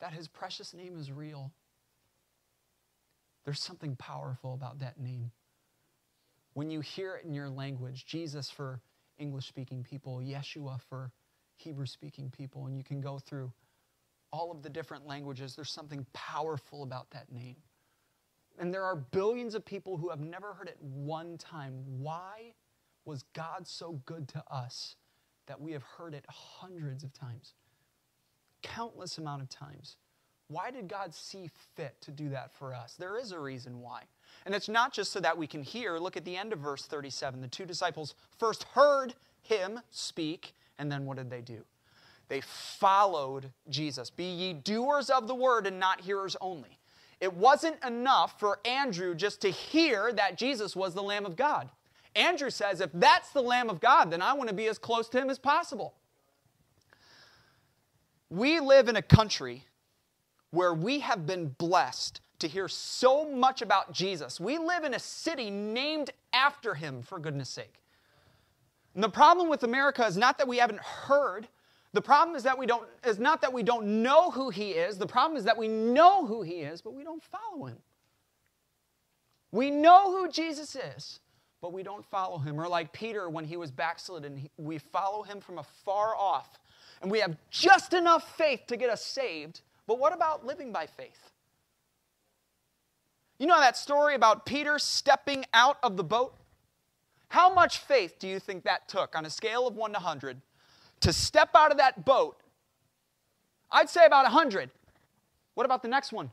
that 0.00 0.12
his 0.12 0.28
precious 0.28 0.74
name 0.74 0.98
is 0.98 1.10
real. 1.10 1.50
There's 3.46 3.62
something 3.62 3.96
powerful 3.96 4.52
about 4.52 4.80
that 4.80 5.00
name. 5.00 5.30
When 6.52 6.70
you 6.70 6.80
hear 6.80 7.16
it 7.16 7.24
in 7.24 7.32
your 7.32 7.48
language, 7.48 8.04
Jesus 8.04 8.50
for 8.50 8.82
English 9.18 9.46
speaking 9.46 9.82
people, 9.82 10.18
Yeshua 10.18 10.78
for 10.90 11.10
Hebrew 11.56 11.86
speaking 11.86 12.30
people, 12.36 12.66
and 12.66 12.76
you 12.76 12.84
can 12.84 13.00
go 13.00 13.18
through 13.18 13.50
all 14.30 14.50
of 14.50 14.62
the 14.62 14.68
different 14.68 15.06
languages. 15.06 15.56
There's 15.56 15.72
something 15.72 16.04
powerful 16.12 16.82
about 16.82 17.08
that 17.12 17.32
name. 17.32 17.56
And 18.58 18.72
there 18.72 18.84
are 18.84 18.96
billions 18.96 19.54
of 19.54 19.64
people 19.64 19.96
who 19.96 20.08
have 20.08 20.20
never 20.20 20.54
heard 20.54 20.68
it 20.68 20.78
one 20.80 21.36
time. 21.38 21.74
Why 21.98 22.54
was 23.04 23.24
God 23.34 23.66
so 23.66 24.00
good 24.06 24.28
to 24.28 24.42
us 24.50 24.96
that 25.46 25.60
we 25.60 25.72
have 25.72 25.82
heard 25.82 26.14
it 26.14 26.24
hundreds 26.28 27.04
of 27.04 27.12
times? 27.12 27.54
Countless 28.62 29.18
amount 29.18 29.42
of 29.42 29.48
times. 29.48 29.96
Why 30.48 30.70
did 30.70 30.88
God 30.88 31.12
see 31.12 31.50
fit 31.74 32.00
to 32.02 32.10
do 32.10 32.28
that 32.30 32.54
for 32.54 32.72
us? 32.72 32.94
There 32.94 33.18
is 33.18 33.32
a 33.32 33.38
reason 33.38 33.80
why. 33.80 34.02
And 34.44 34.54
it's 34.54 34.68
not 34.68 34.92
just 34.92 35.12
so 35.12 35.20
that 35.20 35.36
we 35.36 35.46
can 35.46 35.62
hear. 35.62 35.98
Look 35.98 36.16
at 36.16 36.24
the 36.24 36.36
end 36.36 36.52
of 36.52 36.60
verse 36.60 36.86
37. 36.86 37.40
The 37.40 37.48
two 37.48 37.66
disciples 37.66 38.14
first 38.38 38.62
heard 38.74 39.14
him 39.42 39.80
speak, 39.90 40.54
and 40.78 40.90
then 40.90 41.04
what 41.04 41.16
did 41.16 41.30
they 41.30 41.40
do? 41.40 41.64
They 42.28 42.40
followed 42.40 43.52
Jesus. 43.68 44.10
Be 44.10 44.24
ye 44.24 44.52
doers 44.52 45.10
of 45.10 45.28
the 45.28 45.34
word 45.34 45.66
and 45.66 45.78
not 45.78 46.00
hearers 46.00 46.36
only. 46.40 46.75
It 47.20 47.32
wasn't 47.32 47.82
enough 47.84 48.38
for 48.38 48.58
Andrew 48.64 49.14
just 49.14 49.40
to 49.40 49.50
hear 49.50 50.12
that 50.12 50.36
Jesus 50.36 50.76
was 50.76 50.94
the 50.94 51.02
Lamb 51.02 51.24
of 51.24 51.36
God. 51.36 51.70
Andrew 52.14 52.50
says, 52.50 52.80
if 52.80 52.90
that's 52.94 53.30
the 53.30 53.42
Lamb 53.42 53.70
of 53.70 53.80
God, 53.80 54.10
then 54.10 54.22
I 54.22 54.32
want 54.32 54.48
to 54.48 54.54
be 54.54 54.66
as 54.66 54.78
close 54.78 55.08
to 55.10 55.20
him 55.20 55.30
as 55.30 55.38
possible. 55.38 55.94
We 58.30 58.60
live 58.60 58.88
in 58.88 58.96
a 58.96 59.02
country 59.02 59.64
where 60.50 60.74
we 60.74 61.00
have 61.00 61.26
been 61.26 61.48
blessed 61.58 62.20
to 62.38 62.48
hear 62.48 62.68
so 62.68 63.28
much 63.28 63.62
about 63.62 63.92
Jesus. 63.92 64.40
We 64.40 64.58
live 64.58 64.84
in 64.84 64.94
a 64.94 64.98
city 64.98 65.50
named 65.50 66.10
after 66.32 66.74
him, 66.74 67.02
for 67.02 67.18
goodness 67.18 67.48
sake. 67.48 67.74
And 68.94 69.04
the 69.04 69.08
problem 69.08 69.48
with 69.48 69.62
America 69.62 70.04
is 70.06 70.16
not 70.16 70.38
that 70.38 70.48
we 70.48 70.58
haven't 70.58 70.80
heard. 70.80 71.48
The 71.96 72.02
problem 72.02 72.36
is 72.36 72.42
that 72.42 72.58
we 72.58 72.66
don't 72.66 72.86
is 73.06 73.18
not 73.18 73.40
that 73.40 73.54
we 73.54 73.62
don't 73.62 74.02
know 74.02 74.30
who 74.30 74.50
he 74.50 74.72
is. 74.72 74.98
The 74.98 75.06
problem 75.06 75.38
is 75.38 75.44
that 75.44 75.56
we 75.56 75.66
know 75.66 76.26
who 76.26 76.42
he 76.42 76.56
is, 76.56 76.82
but 76.82 76.92
we 76.92 77.02
don't 77.02 77.22
follow 77.22 77.64
him. 77.64 77.78
We 79.50 79.70
know 79.70 80.14
who 80.14 80.30
Jesus 80.30 80.76
is, 80.76 81.20
but 81.62 81.72
we 81.72 81.82
don't 81.82 82.04
follow 82.04 82.36
him. 82.36 82.60
Or 82.60 82.68
like 82.68 82.92
Peter 82.92 83.30
when 83.30 83.46
he 83.46 83.56
was 83.56 83.70
backslidden, 83.70 84.46
we 84.58 84.76
follow 84.76 85.22
him 85.22 85.40
from 85.40 85.56
afar 85.56 86.14
off. 86.14 86.58
And 87.00 87.10
we 87.10 87.18
have 87.20 87.34
just 87.50 87.94
enough 87.94 88.36
faith 88.36 88.66
to 88.66 88.76
get 88.76 88.90
us 88.90 89.02
saved. 89.02 89.62
But 89.86 89.98
what 89.98 90.12
about 90.12 90.44
living 90.44 90.72
by 90.72 90.84
faith? 90.84 91.30
You 93.38 93.46
know 93.46 93.58
that 93.58 93.78
story 93.78 94.14
about 94.14 94.44
Peter 94.44 94.78
stepping 94.78 95.46
out 95.54 95.78
of 95.82 95.96
the 95.96 96.04
boat? 96.04 96.34
How 97.28 97.54
much 97.54 97.78
faith 97.78 98.18
do 98.18 98.28
you 98.28 98.38
think 98.38 98.64
that 98.64 98.86
took 98.86 99.16
on 99.16 99.24
a 99.24 99.30
scale 99.30 99.66
of 99.66 99.76
1 99.76 99.92
to 99.92 99.94
100 99.94 100.42
to 101.00 101.12
step 101.12 101.50
out 101.54 101.70
of 101.70 101.78
that 101.78 102.04
boat? 102.04 102.36
I'd 103.70 103.88
say 103.88 104.06
about 104.06 104.24
100. 104.24 104.70
What 105.54 105.64
about 105.64 105.82
the 105.82 105.88
next 105.88 106.12
one? 106.12 106.30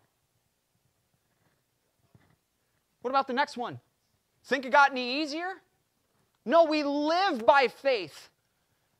What 3.01 3.09
about 3.09 3.27
the 3.27 3.33
next 3.33 3.57
one? 3.57 3.79
Think 4.45 4.65
it 4.65 4.71
got 4.71 4.91
any 4.91 5.21
easier? 5.21 5.61
No, 6.45 6.65
we 6.65 6.83
live 6.83 7.45
by 7.45 7.67
faith. 7.67 8.29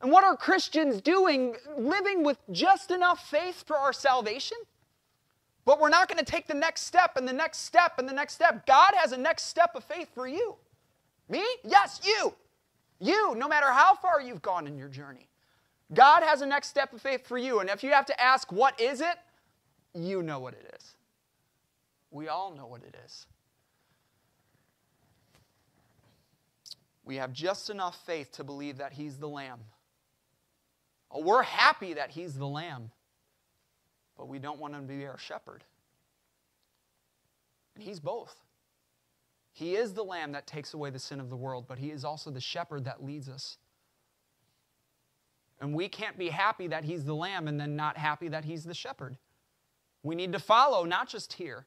And 0.02 0.12
what 0.12 0.24
are 0.24 0.36
Christians 0.36 1.02
doing? 1.02 1.56
Living 1.78 2.24
with 2.24 2.38
just 2.52 2.92
enough 2.92 3.30
faith 3.30 3.64
for 3.66 3.78
our 3.78 3.94
salvation? 3.94 4.58
But 5.66 5.80
we're 5.80 5.90
not 5.90 6.10
going 6.10 6.20
to 6.20 6.30
take 6.30 6.48
the 6.48 6.54
next 6.54 6.82
step 6.82 7.16
and 7.16 7.28
the 7.28 7.34
next 7.34 7.60
step 7.60 7.94
and 7.98 8.08
the 8.08 8.14
next 8.14 8.34
step. 8.34 8.66
God 8.66 8.92
has 8.96 9.14
a 9.14 9.18
next 9.18 9.44
step 9.44 9.72
of 9.76 9.84
faith 9.86 10.10
for 10.14 10.28
you. 10.28 10.56
Me? 11.30 11.44
Yes, 11.64 12.02
you. 12.04 12.34
You, 13.00 13.36
no 13.36 13.48
matter 13.48 13.72
how 13.72 13.96
far 13.96 14.22
you've 14.22 14.42
gone 14.42 14.68
in 14.68 14.78
your 14.78 14.90
journey. 14.90 15.28
God 15.94 16.24
has 16.24 16.42
a 16.42 16.46
next 16.46 16.68
step 16.68 16.94
of 16.94 17.02
faith 17.02 17.28
for 17.28 17.38
you. 17.38 17.60
And 17.60 17.70
if 17.70 17.84
you 17.84 17.92
have 17.92 18.06
to 18.08 18.22
ask, 18.22 18.52
what 18.52 18.80
is 18.80 19.02
it? 19.02 19.16
You 19.94 20.24
know 20.24 20.40
what 20.40 20.54
it 20.54 20.74
is. 20.76 20.96
We 22.12 22.28
all 22.28 22.54
know 22.56 22.66
what 22.66 22.84
it 22.84 22.96
is. 23.06 23.28
We 27.06 27.18
have 27.18 27.34
just 27.34 27.70
enough 27.70 27.98
faith 28.06 28.32
to 28.34 28.44
believe 28.44 28.78
that 28.78 28.94
He's 28.94 29.18
the 29.18 29.28
Lamb. 29.28 29.60
Oh, 31.12 31.22
we're 31.22 31.44
happy 31.44 31.94
that 31.94 32.12
He's 32.12 32.36
the 32.36 32.48
Lamb, 32.48 32.92
but 34.18 34.28
we 34.28 34.40
don't 34.40 34.60
want 34.60 34.74
Him 34.74 34.88
to 34.88 34.94
be 34.94 35.06
our 35.06 35.18
shepherd. 35.18 35.64
And 37.76 37.84
He's 37.84 38.00
both. 38.00 38.36
He 39.52 39.76
is 39.76 39.94
the 39.94 40.04
Lamb 40.04 40.32
that 40.32 40.48
takes 40.48 40.74
away 40.74 40.90
the 40.90 41.00
sin 41.00 41.20
of 41.20 41.30
the 41.30 41.36
world, 41.36 41.66
but 41.68 41.78
He 41.78 41.92
is 41.92 42.06
also 42.06 42.32
the 42.32 42.42
shepherd 42.42 42.86
that 42.86 43.04
leads 43.04 43.28
us. 43.28 43.58
And 45.64 45.74
we 45.74 45.88
can't 45.88 46.20
be 46.20 46.28
happy 46.28 46.68
that 46.68 46.84
He's 46.84 47.06
the 47.06 47.16
Lamb 47.16 47.48
and 47.48 47.58
then 47.58 47.78
not 47.78 47.98
happy 47.98 48.28
that 48.28 48.44
He's 48.44 48.66
the 48.66 48.74
shepherd. 48.74 49.18
We 50.04 50.14
need 50.14 50.34
to 50.34 50.40
follow, 50.40 50.84
not 50.84 51.08
just 51.08 51.32
hear. 51.32 51.66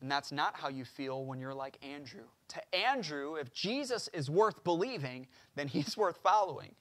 And 0.00 0.10
that's 0.10 0.32
not 0.32 0.56
how 0.56 0.68
you 0.68 0.86
feel 0.86 1.26
when 1.26 1.38
you're 1.38 1.52
like 1.52 1.78
Andrew. 1.82 2.24
To 2.48 2.74
Andrew, 2.74 3.34
if 3.34 3.52
Jesus 3.52 4.08
is 4.14 4.30
worth 4.30 4.64
believing, 4.64 5.26
then 5.56 5.68
he's 5.68 5.94
worth 5.96 6.16
following. 6.22 6.74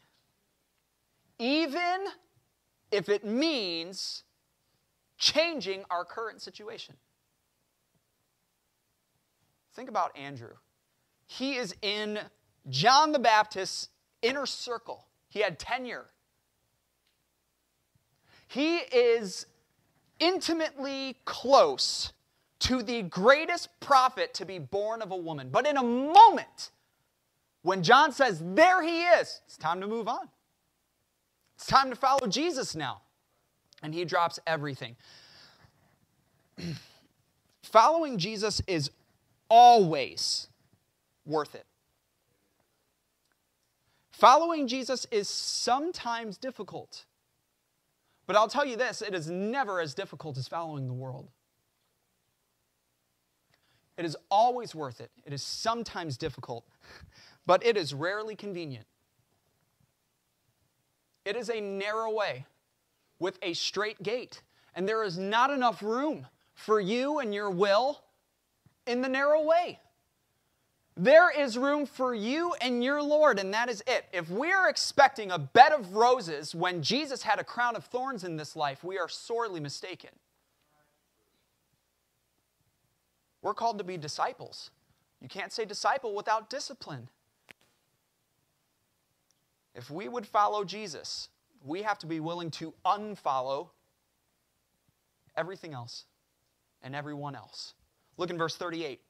Even 1.38 2.06
if 2.90 3.10
it 3.10 3.26
means 3.26 4.24
changing 5.18 5.84
our 5.90 6.06
current 6.06 6.42
situation. 6.42 6.96
Think 9.74 9.90
about 9.90 10.18
Andrew. 10.18 10.54
He 11.28 11.56
is 11.56 11.76
in 11.82 12.20
John 12.70 13.12
the 13.12 13.20
Baptist's 13.20 13.90
inner 14.22 14.46
circle, 14.46 15.08
he 15.36 15.42
had 15.42 15.60
tenure. 15.60 16.06
He 18.48 18.78
is 18.78 19.48
intimately 20.18 21.18
close 21.26 22.14
to 22.60 22.82
the 22.82 23.02
greatest 23.02 23.68
prophet 23.82 24.34
to 24.36 24.46
be 24.46 24.60
born 24.60 25.02
of 25.02 25.12
a 25.12 25.16
woman. 25.18 25.50
But 25.52 25.68
in 25.68 25.76
a 25.76 25.84
moment, 25.84 26.72
when 27.64 27.84
John 27.84 28.14
says, 28.14 28.42
There 28.42 28.82
he 28.82 29.04
is, 29.04 29.42
it's 29.46 29.58
time 29.58 29.82
to 29.82 29.88
move 29.88 30.08
on. 30.08 30.30
It's 31.56 31.68
time 31.68 31.90
to 31.90 31.98
follow 31.98 32.28
Jesus 32.28 32.74
now. 32.74 33.02
And 33.84 33.94
he 33.94 34.06
drops 34.06 34.40
everything. 34.48 34.96
Following 37.62 38.20
Jesus 38.20 38.62
is 38.68 38.90
always 39.50 40.48
worth 41.26 41.56
it. 41.56 41.66
Following 44.16 44.66
Jesus 44.70 45.06
is 45.12 45.28
sometimes 45.28 46.38
difficult. 46.38 47.04
But 48.28 48.38
I'll 48.38 48.48
tell 48.48 48.66
you 48.66 48.78
this 48.78 49.02
it 49.02 49.14
is 49.14 49.30
never 49.30 49.82
as 49.82 49.94
difficult 49.94 50.38
as 50.38 50.48
following 50.48 50.88
the 50.88 50.94
world. 50.94 51.28
It 53.98 54.06
is 54.06 54.16
always 54.32 54.74
worth 54.74 55.02
it. 55.02 55.12
It 55.26 55.34
is 55.34 55.44
sometimes 55.44 56.16
difficult, 56.16 56.66
but 57.46 57.66
it 57.66 57.76
is 57.76 57.94
rarely 57.94 58.38
convenient. 58.38 58.86
It 61.26 61.36
is 61.36 61.50
a 61.50 61.60
narrow 61.60 62.10
way 62.12 62.46
with 63.20 63.38
a 63.42 63.54
straight 63.54 64.02
gate, 64.02 64.42
and 64.76 64.88
there 64.88 65.04
is 65.04 65.18
not 65.18 65.50
enough 65.50 65.84
room 65.84 66.26
for 66.54 66.80
you 66.80 67.20
and 67.20 67.34
your 67.34 67.50
will 67.50 68.02
in 68.88 69.02
the 69.02 69.10
narrow 69.10 69.44
way. 69.44 69.82
There 70.98 71.30
is 71.30 71.58
room 71.58 71.86
for 71.86 72.16
you 72.16 72.54
and 72.62 72.82
your 72.82 73.02
Lord, 73.04 73.38
and 73.38 73.54
that 73.54 73.70
is 73.70 73.84
it. 73.86 74.06
If 74.14 74.30
we 74.30 74.54
are 74.54 74.70
expecting 74.70 75.30
a 75.30 75.38
bed 75.38 75.74
of 75.74 75.94
roses 75.94 76.56
when 76.56 76.82
Jesus 76.82 77.22
had 77.22 77.38
a 77.38 77.44
crown 77.44 77.76
of 77.76 77.84
thorns 77.86 78.24
in 78.24 78.38
this 78.38 78.56
life, 78.56 78.84
we 78.84 78.98
are 78.98 79.10
sorely 79.10 79.60
mistaken. 79.60 80.12
We're 83.42 83.54
called 83.54 83.78
to 83.80 83.84
be 83.84 83.98
disciples. 83.98 84.72
You 85.22 85.28
can't 85.28 85.52
say 85.52 85.66
disciple 85.66 86.16
without 86.16 86.50
discipline. 86.50 87.10
If 89.76 89.92
we 89.92 90.08
would 90.08 90.26
follow 90.26 90.64
Jesus, 90.64 91.28
we 91.64 91.82
have 91.82 92.00
to 92.00 92.08
be 92.08 92.22
willing 92.22 92.52
to 92.52 92.74
unfollow 92.86 93.68
everything 95.36 95.74
else 95.74 96.06
and 96.82 96.96
everyone 96.96 97.36
else. 97.36 97.74
Look 98.18 98.30
in 98.30 98.38
verse 98.38 98.56
38. 98.56 99.02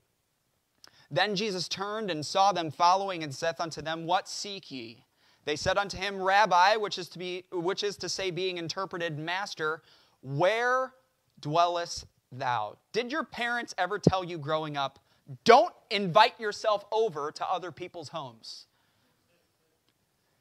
Then 1.12 1.35
Jesus 1.35 1.67
turned 1.67 2.09
and 2.09 2.25
saw 2.25 2.51
them 2.51 2.71
following 2.71 3.24
and 3.24 3.33
saith 3.33 3.59
unto 3.59 3.81
them, 3.81 4.05
What 4.05 4.27
seek 4.27 4.71
ye? 4.71 5.05
They 5.45 5.55
said 5.55 5.77
unto 5.77 5.97
him, 5.97 6.21
Rabbi, 6.21 6.75
which 6.75 6.97
is 6.97 7.07
to, 7.09 7.19
be, 7.19 7.45
which 7.51 7.83
is 7.83 7.97
to 7.97 8.09
say, 8.09 8.31
being 8.31 8.57
interpreted, 8.57 9.19
Master, 9.19 9.83
where 10.21 10.93
dwellest 11.39 12.07
thou? 12.31 12.77
Did 12.91 13.12
your 13.12 13.24
parents 13.24 13.75
ever 13.77 14.00
tell 14.00 14.24
you 14.24 14.39
growing 14.39 14.75
up, 14.75 15.00
don't 15.43 15.74
invite 15.91 16.39
yourself 16.39 16.85
over 16.91 17.31
to 17.31 17.45
other 17.45 17.71
people's 17.71 18.09
homes? 18.09 18.65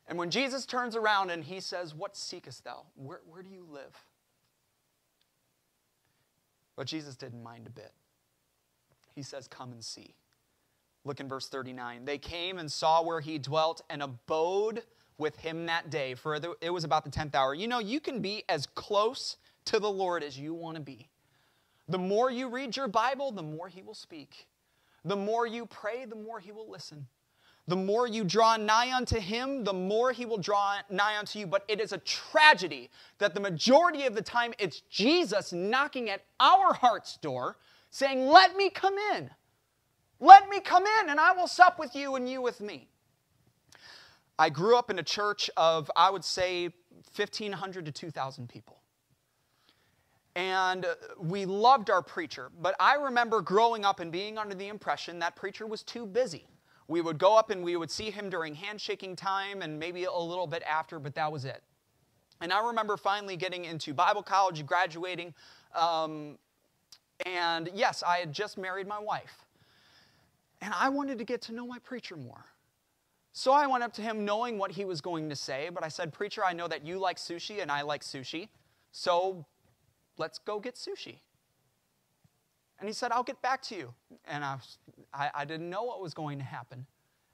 And 0.07 0.19
when 0.19 0.31
Jesus 0.31 0.67
turns 0.67 0.97
around 0.97 1.31
and 1.31 1.45
he 1.45 1.61
says, 1.61 1.95
What 1.95 2.17
seekest 2.17 2.65
thou? 2.65 2.85
Where, 2.95 3.21
where 3.27 3.43
do 3.43 3.51
you 3.51 3.67
live? 3.71 3.97
But 6.77 6.87
Jesus 6.87 7.17
didn't 7.17 7.43
mind 7.43 7.67
a 7.67 7.71
bit. 7.71 7.93
He 9.15 9.23
says, 9.23 9.47
Come 9.49 9.73
and 9.73 9.83
see. 9.83 10.15
Look 11.05 11.21
in 11.21 11.29
verse 11.29 11.49
39. 11.49 12.05
They 12.05 12.19
came 12.19 12.59
and 12.59 12.71
saw 12.71 13.03
where 13.03 13.21
he 13.21 13.39
dwelt 13.39 13.83
and 13.91 14.03
abode 14.03 14.83
with 15.19 15.37
him 15.37 15.67
that 15.67 15.91
day, 15.91 16.15
for 16.15 16.39
it 16.61 16.71
was 16.71 16.85
about 16.85 17.05
the 17.05 17.11
10th 17.11 17.35
hour. 17.35 17.55
You 17.55 17.69
know, 17.69 17.79
you 17.79 18.01
can 18.01 18.21
be 18.21 18.45
as 18.49 18.67
close 18.67 19.37
to 19.67 19.79
the 19.79 19.91
Lord 19.91 20.23
as 20.23 20.39
you 20.39 20.55
want 20.55 20.77
to 20.77 20.83
be. 20.83 21.09
The 21.89 21.99
more 21.99 22.31
you 22.31 22.49
read 22.49 22.77
your 22.77 22.89
Bible, 22.89 23.31
the 23.31 23.43
more 23.43 23.69
he 23.69 23.83
will 23.83 23.95
speak. 23.95 24.47
The 25.05 25.17
more 25.17 25.47
you 25.47 25.67
pray, 25.67 26.07
the 26.07 26.17
more 26.17 26.41
he 26.41 26.51
will 26.51 26.69
listen. 26.69 27.07
The 27.67 27.77
more 27.77 28.07
you 28.07 28.25
draw 28.25 28.57
nigh 28.57 28.95
unto 28.95 29.19
him, 29.19 29.65
the 29.65 29.73
more 29.73 30.13
he 30.13 30.27
will 30.27 30.39
draw 30.39 30.77
nigh 30.91 31.19
unto 31.19 31.39
you. 31.39 31.47
But 31.47 31.65
it 31.69 31.81
is 31.81 31.93
a 31.93 31.99
tragedy 31.99 32.91
that 33.19 33.35
the 33.35 33.41
majority 33.41 34.05
of 34.07 34.15
the 34.15 34.23
time 34.23 34.53
it's 34.59 34.81
Jesus 34.91 35.53
knocking 35.53 36.11
at 36.11 36.25
our 36.41 36.75
heart's 36.75 37.17
door 37.19 37.57
saying, 37.91 38.27
Let 38.27 38.57
me 38.57 38.69
come 38.69 38.97
in. 39.15 39.31
Let 40.25 40.49
me 40.49 40.59
come 40.59 40.85
in 41.03 41.11
and 41.11 41.21
I 41.21 41.33
will 41.33 41.47
sup 41.47 41.79
with 41.79 41.95
you 41.95 42.15
and 42.15 42.27
you 42.27 42.41
with 42.41 42.63
me. 42.63 42.89
I 44.39 44.49
grew 44.49 44.75
up 44.75 44.89
in 44.89 44.99
a 44.99 45.03
church 45.03 45.51
of, 45.55 45.91
I 45.95 46.09
would 46.09 46.25
say, 46.25 46.71
1,500 47.15 47.85
to 47.85 47.93
2,000 47.93 48.49
people. 48.49 48.81
And 50.35 50.87
we 51.19 51.45
loved 51.45 51.91
our 51.91 52.01
preacher, 52.01 52.51
but 52.63 52.75
I 52.81 52.95
remember 52.95 53.43
growing 53.43 53.85
up 53.85 54.01
and 54.01 54.11
being 54.11 54.39
under 54.39 54.55
the 54.55 54.69
impression 54.69 55.19
that 55.19 55.37
preacher 55.37 55.67
was 55.67 55.83
too 55.83 56.07
busy. 56.07 56.47
We 56.89 57.03
would 57.03 57.19
go 57.19 57.37
up 57.37 57.51
and 57.51 57.63
we 57.63 57.77
would 57.77 57.91
see 57.91 58.11
him 58.11 58.31
during 58.31 58.55
handshaking 58.55 59.17
time 59.17 59.61
and 59.61 59.79
maybe 59.79 60.05
a 60.05 60.19
little 60.19 60.47
bit 60.47 60.63
after, 60.63 60.99
but 60.99 61.15
that 61.17 61.31
was 61.31 61.45
it. 61.45 61.63
And 62.41 62.51
I 62.51 62.67
remember 62.67 62.97
finally 62.97 63.37
getting 63.37 63.67
into 63.67 63.93
Bible 63.93 64.23
college, 64.23 64.65
graduating, 64.65 65.35
um, 65.75 66.39
and 67.27 67.69
yes, 67.75 68.03
I 68.03 68.17
had 68.17 68.33
just 68.33 68.57
married 68.57 68.89
my 68.89 68.99
wife. 68.99 69.44
And 70.65 70.73
I 70.75 70.89
wanted 70.89 71.19
to 71.19 71.25
get 71.25 71.43
to 71.43 71.53
know 71.53 71.67
my 71.67 71.79
preacher 71.79 72.17
more. 72.17 72.47
So 73.33 73.53
I 73.53 73.67
went 73.67 73.85
up 73.85 73.93
to 73.95 74.03
him 74.03 74.25
knowing 74.25 74.57
what 74.57 74.71
he 74.71 74.87
was 74.87 75.03
going 75.03 75.29
to 75.29 75.37
say, 75.37 75.69
but 75.69 75.85
I 75.85 75.89
said, 75.89 76.11
Preacher, 76.11 76.43
I 76.43 76.55
know 76.55 76.67
that 76.69 76.87
you 76.87 76.99
like 76.99 77.19
sushi 77.19 77.61
and 77.61 77.71
I 77.71 77.83
like 77.83 78.01
sushi, 78.01 78.49
so 78.91 79.45
let's 80.17 80.39
go 80.39 80.59
get 80.59 80.77
sushi. 80.77 81.17
And 82.79 82.89
he 82.89 82.95
said, 82.95 83.13
I'll 83.13 83.23
get 83.23 83.43
back 83.43 83.61
to 83.65 83.75
you. 83.75 83.93
And 84.27 84.43
I, 84.43 84.55
was, 84.55 84.79
I, 85.13 85.31
I 85.35 85.45
didn't 85.45 85.69
know 85.69 85.83
what 85.83 86.01
was 86.01 86.15
going 86.15 86.39
to 86.39 86.45
happen. 86.45 86.87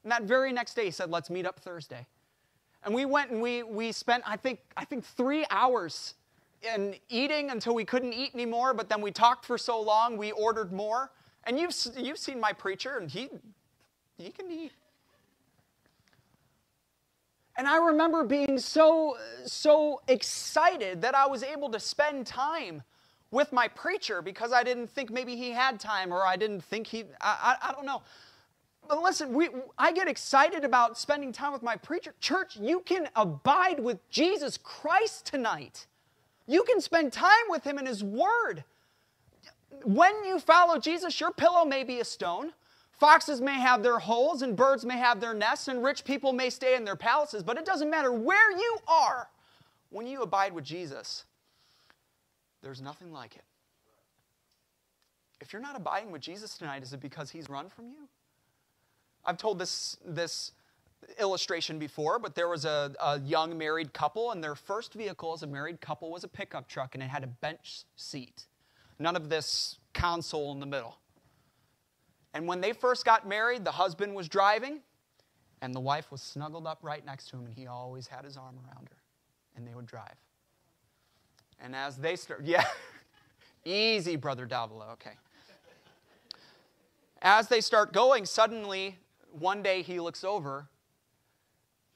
And 0.02 0.10
that 0.10 0.25
very 0.25 0.52
next 0.52 0.75
day, 0.75 0.87
he 0.87 0.90
said, 0.90 1.10
Let's 1.10 1.30
meet 1.30 1.46
up 1.46 1.60
Thursday. 1.60 2.06
And 2.82 2.92
we 2.92 3.04
went 3.04 3.30
and 3.30 3.40
we, 3.40 3.62
we 3.62 3.92
spent, 3.92 4.25
I 4.26 4.37
think, 4.37 4.58
I 4.76 4.84
think 4.84 5.04
three 5.04 5.44
hours 5.50 6.14
in 6.75 6.96
eating 7.08 7.50
until 7.50 7.75
we 7.75 7.84
couldn't 7.84 8.12
eat 8.12 8.34
anymore, 8.34 8.75
but 8.75 8.88
then 8.88 9.00
we 9.00 9.12
talked 9.12 9.44
for 9.44 9.56
so 9.56 9.80
long, 9.80 10.16
we 10.16 10.32
ordered 10.32 10.72
more. 10.72 11.12
And 11.44 11.59
you've, 11.59 11.75
you've 11.97 12.18
seen 12.18 12.40
my 12.40 12.52
preacher, 12.52 12.99
and 12.99 13.11
he, 13.11 13.28
he 14.18 14.30
can 14.30 14.50
eat. 14.50 14.73
And 17.56 17.68
I 17.68 17.76
remember 17.76 18.25
being 18.25 18.59
so, 18.59 19.18
so 19.44 20.00
excited 20.09 21.02
that 21.02 21.14
I 21.14 21.26
was 21.26 21.42
able 21.42 21.68
to 21.70 21.80
spend 21.80 22.26
time 22.26 22.82
with 23.30 23.52
my 23.52 23.68
preacher 23.68 24.23
because 24.23 24.52
I 24.52 24.62
didn't 24.62 24.88
think 24.88 25.11
maybe 25.11 25.37
he 25.37 25.50
had 25.50 25.78
time 25.78 26.12
or 26.12 26.23
I 26.23 26.37
didn't 26.37 26.62
think 26.62 26.87
he, 26.87 27.04
I, 27.20 27.56
I, 27.61 27.68
I 27.68 27.73
don't 27.73 27.85
know. 27.85 28.02
But 28.88 29.02
listen, 29.02 29.32
we, 29.35 29.50
I 29.78 29.92
get 29.92 30.09
excited 30.09 30.64
about 30.64 30.99
spending 30.99 31.32
time 31.32 31.52
with 31.52 31.62
my 31.62 31.76
preacher. 31.76 32.14
Church, 32.18 32.56
you 32.56 32.80
can 32.80 33.09
abide 33.14 33.78
with 33.78 34.09
Jesus 34.11 34.56
Christ 34.56 35.26
tonight. 35.26 35.87
You 36.47 36.64
can 36.64 36.80
spend 36.80 37.12
time 37.12 37.47
with 37.49 37.62
him 37.62 37.78
in 37.78 37.87
his 37.87 38.02
word. 38.02 38.64
When 39.84 40.25
you 40.25 40.38
follow 40.38 40.78
Jesus, 40.78 41.20
your 41.20 41.32
pillow 41.32 41.64
may 41.64 41.84
be 41.84 42.00
a 42.00 42.04
stone. 42.04 42.52
Foxes 42.92 43.40
may 43.40 43.58
have 43.58 43.82
their 43.82 43.99
holes, 43.99 44.42
and 44.42 44.54
birds 44.54 44.84
may 44.84 44.99
have 44.99 45.20
their 45.20 45.32
nests, 45.32 45.68
and 45.68 45.82
rich 45.82 46.04
people 46.04 46.32
may 46.32 46.50
stay 46.50 46.76
in 46.76 46.84
their 46.84 46.96
palaces, 46.96 47.42
but 47.42 47.56
it 47.56 47.64
doesn't 47.64 47.88
matter 47.88 48.12
where 48.12 48.50
you 48.50 48.78
are 48.87 49.28
when 49.88 50.06
you 50.06 50.22
abide 50.22 50.52
with 50.52 50.64
Jesus. 50.64 51.25
There's 52.62 52.82
nothing 52.82 53.10
like 53.10 53.37
it. 53.37 53.44
If 55.40 55.52
you're 55.52 55.62
not 55.62 55.76
abiding 55.76 56.10
with 56.10 56.20
Jesus 56.20 56.58
tonight, 56.58 56.82
is 56.82 56.92
it 56.92 57.00
because 57.00 57.30
he's 57.30 57.49
run 57.49 57.70
from 57.70 57.87
you? 57.87 58.08
I've 59.25 59.38
told 59.38 59.58
this, 59.58 59.96
this 60.04 60.52
illustration 61.18 61.78
before, 61.78 62.18
but 62.18 62.34
there 62.34 62.49
was 62.49 62.66
a, 62.66 62.92
a 63.00 63.20
young 63.20 63.56
married 63.56 63.94
couple, 63.94 64.32
and 64.32 64.44
their 64.44 64.54
first 64.54 64.92
vehicle 64.92 65.32
as 65.32 65.42
a 65.42 65.46
married 65.46 65.80
couple 65.80 66.10
was 66.10 66.25
a 66.25 66.28
pickup 66.28 66.68
truck, 66.68 66.94
and 66.94 67.02
it 67.02 67.08
had 67.08 67.25
a 67.25 67.28
bench 67.28 67.84
seat. 67.96 68.44
None 69.00 69.16
of 69.16 69.30
this 69.30 69.78
console 69.95 70.52
in 70.52 70.61
the 70.61 70.66
middle. 70.66 70.99
And 72.35 72.47
when 72.47 72.61
they 72.61 72.73
first 72.73 73.04
got 73.04 73.26
married, 73.26 73.64
the 73.64 73.73
husband 73.73 74.14
was 74.14 74.28
driving, 74.28 74.80
and 75.62 75.75
the 75.75 75.80
wife 75.80 76.12
was 76.12 76.21
snuggled 76.21 76.66
up 76.66 76.78
right 76.83 77.04
next 77.04 77.30
to 77.30 77.37
him, 77.37 77.47
and 77.47 77.54
he 77.54 77.66
always 77.66 78.07
had 78.07 78.25
his 78.25 78.37
arm 78.37 78.57
around 78.66 78.88
her, 78.90 78.97
and 79.57 79.66
they 79.66 79.75
would 79.75 79.87
drive. 79.87 80.14
And 81.59 81.75
as 81.75 81.97
they 81.97 82.14
start, 82.14 82.42
yeah, 82.45 82.66
easy, 83.64 84.16
Brother 84.16 84.45
Davila, 84.45 84.92
okay. 84.92 85.16
As 87.23 87.49
they 87.49 87.62
start 87.62 87.92
going, 87.92 88.26
suddenly, 88.26 88.99
one 89.33 89.62
day 89.62 89.80
he 89.83 89.99
looks 89.99 90.25
over, 90.25 90.69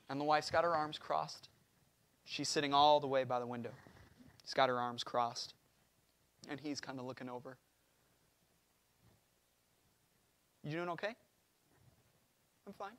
and 0.08 0.18
the 0.18 0.24
wife's 0.24 0.50
got 0.50 0.64
her 0.64 0.74
arms 0.74 0.98
crossed. 0.98 1.48
She's 2.24 2.48
sitting 2.48 2.72
all 2.72 2.98
the 2.98 3.06
way 3.06 3.24
by 3.24 3.40
the 3.40 3.46
window. 3.46 3.72
She's 4.44 4.54
got 4.54 4.70
her 4.70 4.78
arms 4.78 5.04
crossed, 5.04 5.54
and 6.50 6.60
he's 6.60 6.80
kind 6.80 6.98
of 6.98 7.06
looking 7.06 7.28
over. 7.28 7.56
You 10.62 10.72
doing 10.72 10.88
okay? 10.90 11.14
I'm 12.66 12.72
fine. 12.72 12.92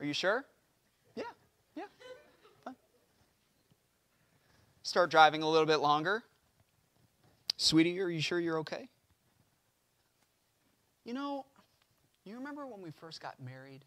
Are 0.00 0.06
you 0.06 0.12
sure? 0.12 0.44
Yeah, 1.16 1.24
yeah, 1.74 1.84
fine. 2.64 2.76
Start 4.82 5.10
driving 5.10 5.42
a 5.42 5.48
little 5.48 5.66
bit 5.66 5.80
longer. 5.80 6.22
Sweetie, 7.56 7.98
are 8.00 8.08
you 8.08 8.20
sure 8.20 8.38
you're 8.38 8.58
okay? 8.58 8.88
You 11.04 11.14
know, 11.14 11.46
you 12.24 12.36
remember 12.36 12.66
when 12.66 12.82
we 12.82 12.90
first 12.90 13.20
got 13.20 13.34
married? 13.42 13.84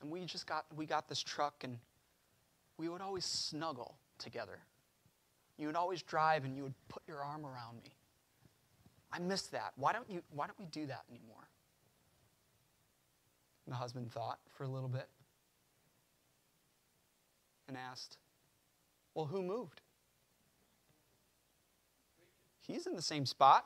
And 0.00 0.10
we 0.10 0.24
just 0.26 0.46
got 0.46 0.66
we 0.76 0.86
got 0.86 1.08
this 1.08 1.20
truck 1.20 1.64
and 1.64 1.78
we 2.78 2.88
would 2.88 3.00
always 3.00 3.24
snuggle 3.24 3.96
together. 4.18 4.58
You 5.58 5.66
would 5.66 5.76
always 5.76 6.02
drive 6.02 6.44
and 6.44 6.56
you 6.56 6.62
would 6.62 6.74
put 6.88 7.02
your 7.06 7.22
arm 7.22 7.44
around 7.44 7.82
me. 7.82 7.94
I 9.12 9.18
miss 9.18 9.42
that. 9.48 9.72
Why 9.76 9.92
don't, 9.92 10.08
you, 10.10 10.22
why 10.30 10.46
don't 10.46 10.58
we 10.58 10.66
do 10.66 10.86
that 10.86 11.04
anymore? 11.10 11.48
the 13.72 13.78
husband 13.78 14.12
thought 14.12 14.38
for 14.50 14.64
a 14.64 14.68
little 14.68 14.88
bit 14.88 15.08
and 17.68 17.76
asked, 17.76 18.18
Well, 19.14 19.26
who 19.26 19.42
moved? 19.42 19.80
He's 22.60 22.86
in 22.86 22.94
the 22.94 23.02
same 23.02 23.24
spot. 23.24 23.64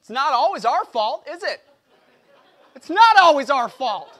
It's 0.00 0.10
not 0.10 0.32
always 0.32 0.64
our 0.64 0.84
fault, 0.84 1.26
is 1.30 1.42
it? 1.42 1.62
It's 2.76 2.90
not 2.90 3.16
always 3.18 3.50
our 3.50 3.68
fault. 3.68 4.18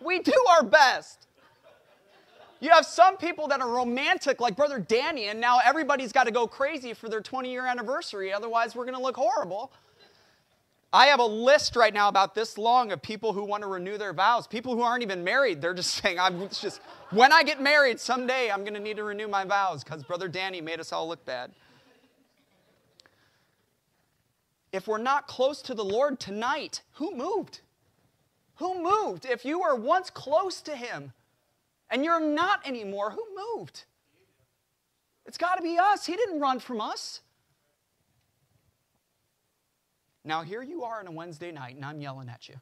We 0.00 0.18
do 0.18 0.34
our 0.50 0.62
best. 0.62 1.26
You 2.60 2.70
have 2.70 2.84
some 2.84 3.16
people 3.16 3.48
that 3.48 3.60
are 3.60 3.68
romantic, 3.68 4.40
like 4.40 4.54
Brother 4.54 4.78
Danny, 4.78 5.28
and 5.28 5.40
now 5.40 5.60
everybody's 5.64 6.12
got 6.12 6.24
to 6.24 6.30
go 6.30 6.46
crazy 6.46 6.92
for 6.92 7.08
their 7.08 7.22
20 7.22 7.50
year 7.50 7.66
anniversary, 7.66 8.32
otherwise, 8.32 8.74
we're 8.74 8.84
going 8.84 8.96
to 8.96 9.02
look 9.02 9.16
horrible. 9.16 9.72
I 10.92 11.06
have 11.06 11.20
a 11.20 11.26
list 11.26 11.76
right 11.76 11.94
now 11.94 12.08
about 12.08 12.34
this 12.34 12.58
long 12.58 12.90
of 12.90 13.00
people 13.00 13.32
who 13.32 13.44
want 13.44 13.62
to 13.62 13.68
renew 13.68 13.96
their 13.96 14.12
vows. 14.12 14.46
People 14.46 14.74
who 14.74 14.82
aren't 14.82 15.02
even 15.02 15.22
married, 15.22 15.62
they're 15.62 15.74
just 15.74 15.94
saying, 16.02 16.18
I'm 16.18 16.48
just, 16.48 16.80
when 17.10 17.32
I 17.32 17.42
get 17.42 17.62
married 17.62 17.98
someday, 17.98 18.50
I'm 18.50 18.60
going 18.60 18.74
to 18.74 18.80
need 18.80 18.96
to 18.96 19.04
renew 19.04 19.28
my 19.28 19.44
vows 19.44 19.82
because 19.82 20.02
Brother 20.02 20.28
Danny 20.28 20.60
made 20.60 20.80
us 20.80 20.92
all 20.92 21.08
look 21.08 21.24
bad. 21.24 21.52
If 24.72 24.86
we're 24.86 24.98
not 24.98 25.26
close 25.26 25.62
to 25.62 25.74
the 25.74 25.84
Lord 25.84 26.20
tonight, 26.20 26.82
who 26.94 27.14
moved? 27.14 27.60
Who 28.56 28.82
moved? 28.82 29.24
If 29.24 29.44
you 29.44 29.60
were 29.60 29.74
once 29.74 30.10
close 30.10 30.60
to 30.62 30.76
Him, 30.76 31.12
and 31.90 32.04
you're 32.04 32.20
not 32.20 32.66
anymore, 32.66 33.10
who 33.10 33.24
moved? 33.56 33.84
It's 35.26 35.38
got 35.38 35.56
to 35.56 35.62
be 35.62 35.78
us. 35.78 36.06
He 36.06 36.16
didn't 36.16 36.40
run 36.40 36.60
from 36.60 36.80
us. 36.80 37.20
Now, 40.24 40.42
here 40.42 40.62
you 40.62 40.84
are 40.84 41.00
on 41.00 41.06
a 41.06 41.12
Wednesday 41.12 41.50
night, 41.50 41.76
and 41.76 41.84
I'm 41.84 42.00
yelling 42.00 42.28
at 42.28 42.48
you. 42.48 42.56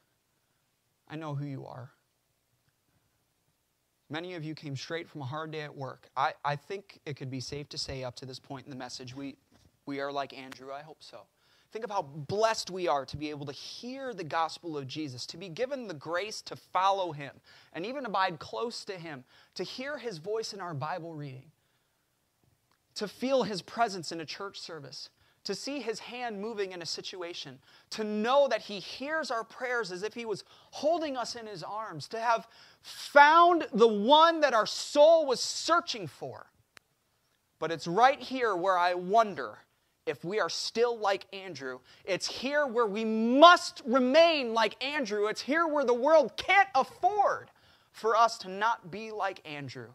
I 1.09 1.15
know 1.15 1.35
who 1.35 1.45
you 1.45 1.65
are. 1.65 1.89
Many 4.09 4.33
of 4.35 4.43
you 4.43 4.55
came 4.55 4.75
straight 4.75 5.07
from 5.07 5.21
a 5.21 5.25
hard 5.25 5.51
day 5.51 5.61
at 5.61 5.75
work. 5.75 6.09
I, 6.15 6.33
I 6.43 6.55
think 6.55 6.99
it 7.05 7.15
could 7.15 7.29
be 7.29 7.39
safe 7.39 7.69
to 7.69 7.77
say, 7.77 8.03
up 8.03 8.15
to 8.17 8.25
this 8.25 8.39
point 8.39 8.65
in 8.65 8.71
the 8.71 8.77
message, 8.77 9.15
we, 9.15 9.35
we 9.85 9.99
are 9.99 10.11
like 10.11 10.35
Andrew. 10.37 10.71
I 10.71 10.81
hope 10.81 10.97
so. 11.01 11.21
Think 11.71 11.85
of 11.85 11.91
how 11.91 12.01
blessed 12.01 12.71
we 12.71 12.87
are 12.87 13.05
to 13.05 13.17
be 13.17 13.29
able 13.29 13.45
to 13.45 13.51
hear 13.51 14.13
the 14.13 14.23
gospel 14.23 14.75
of 14.75 14.87
Jesus, 14.87 15.27
to 15.27 15.37
be 15.37 15.49
given 15.49 15.87
the 15.87 15.93
grace 15.93 16.41
to 16.43 16.55
follow 16.55 17.11
him 17.11 17.31
and 17.73 17.85
even 17.85 18.05
abide 18.05 18.39
close 18.39 18.83
to 18.85 18.93
him, 18.93 19.23
to 19.53 19.63
hear 19.63 19.97
his 19.97 20.17
voice 20.17 20.51
in 20.51 20.61
our 20.61 20.73
Bible 20.73 21.13
reading, 21.13 21.51
to 22.95 23.07
feel 23.07 23.43
his 23.43 23.61
presence 23.61 24.11
in 24.11 24.19
a 24.19 24.25
church 24.25 24.59
service, 24.59 25.09
to 25.43 25.53
see 25.53 25.79
his 25.79 25.99
hand 25.99 26.41
moving 26.41 26.71
in 26.71 26.81
a 26.81 26.87
situation, 26.87 27.59
to 27.91 28.03
know 28.03 28.47
that 28.47 28.63
he 28.63 28.79
hears 28.79 29.29
our 29.29 29.43
prayers 29.43 29.91
as 29.91 30.01
if 30.01 30.15
he 30.15 30.25
was 30.25 30.43
holding 30.71 31.15
us 31.15 31.35
in 31.35 31.45
his 31.45 31.61
arms, 31.61 32.07
to 32.07 32.19
have 32.19 32.47
found 32.81 33.67
the 33.73 33.87
one 33.87 34.41
that 34.41 34.55
our 34.55 34.65
soul 34.65 35.27
was 35.27 35.39
searching 35.39 36.07
for. 36.07 36.47
But 37.59 37.71
it's 37.71 37.85
right 37.87 38.19
here 38.19 38.55
where 38.55 38.77
I 38.77 38.95
wonder 38.95 39.59
if 40.09 40.23
we 40.23 40.39
are 40.39 40.49
still 40.49 40.97
like 40.97 41.25
Andrew. 41.33 41.79
It's 42.05 42.27
here 42.27 42.67
where 42.67 42.85
we 42.85 43.05
must 43.05 43.81
remain 43.85 44.53
like 44.53 44.83
Andrew. 44.83 45.27
It's 45.27 45.41
here 45.41 45.67
where 45.67 45.85
the 45.85 45.93
world 45.93 46.35
can't 46.37 46.69
afford 46.75 47.51
for 47.91 48.15
us 48.15 48.37
to 48.39 48.49
not 48.49 48.91
be 48.91 49.11
like 49.11 49.41
Andrew. 49.49 49.89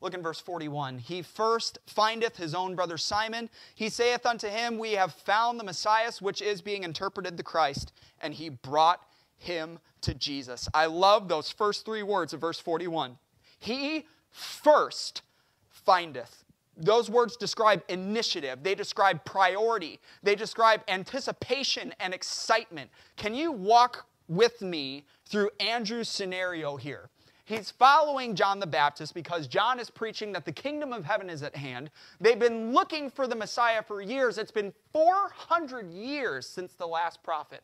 Look 0.00 0.14
in 0.14 0.22
verse 0.22 0.40
41. 0.40 0.98
He 0.98 1.22
first 1.22 1.78
findeth 1.86 2.36
his 2.36 2.54
own 2.54 2.74
brother 2.74 2.98
Simon. 2.98 3.48
He 3.74 3.88
saith 3.88 4.26
unto 4.26 4.48
him, 4.48 4.78
We 4.78 4.92
have 4.92 5.14
found 5.14 5.58
the 5.58 5.64
Messiah, 5.64 6.12
which 6.20 6.42
is 6.42 6.60
being 6.60 6.84
interpreted 6.84 7.36
the 7.36 7.42
Christ. 7.42 7.92
And 8.20 8.34
he 8.34 8.50
brought 8.50 9.00
him 9.38 9.78
to 10.02 10.14
Jesus. 10.14 10.68
I 10.74 10.86
love 10.86 11.28
those 11.28 11.50
first 11.50 11.84
three 11.84 12.02
words 12.02 12.32
of 12.32 12.40
verse 12.40 12.60
41. 12.60 13.18
He 13.58 14.06
first 14.30 15.22
findeth 15.70 16.44
those 16.76 17.10
words 17.10 17.36
describe 17.36 17.82
initiative, 17.88 18.60
they 18.62 18.74
describe 18.74 19.24
priority, 19.24 20.00
they 20.22 20.34
describe 20.34 20.82
anticipation 20.88 21.94
and 22.00 22.12
excitement. 22.14 22.90
Can 23.16 23.34
you 23.34 23.52
walk 23.52 24.06
with 24.28 24.60
me 24.62 25.04
through 25.24 25.50
Andrew's 25.60 26.08
scenario 26.08 26.76
here? 26.76 27.10
He's 27.44 27.70
following 27.70 28.34
John 28.34 28.58
the 28.58 28.66
Baptist 28.66 29.14
because 29.14 29.46
John 29.46 29.78
is 29.78 29.88
preaching 29.88 30.32
that 30.32 30.44
the 30.44 30.52
kingdom 30.52 30.92
of 30.92 31.04
heaven 31.04 31.30
is 31.30 31.44
at 31.44 31.54
hand. 31.54 31.90
They've 32.20 32.38
been 32.38 32.72
looking 32.72 33.08
for 33.08 33.28
the 33.28 33.36
Messiah 33.36 33.84
for 33.84 34.00
years. 34.00 34.36
It's 34.36 34.50
been 34.50 34.72
400 34.92 35.92
years 35.92 36.48
since 36.48 36.74
the 36.74 36.86
last 36.86 37.22
prophet. 37.22 37.62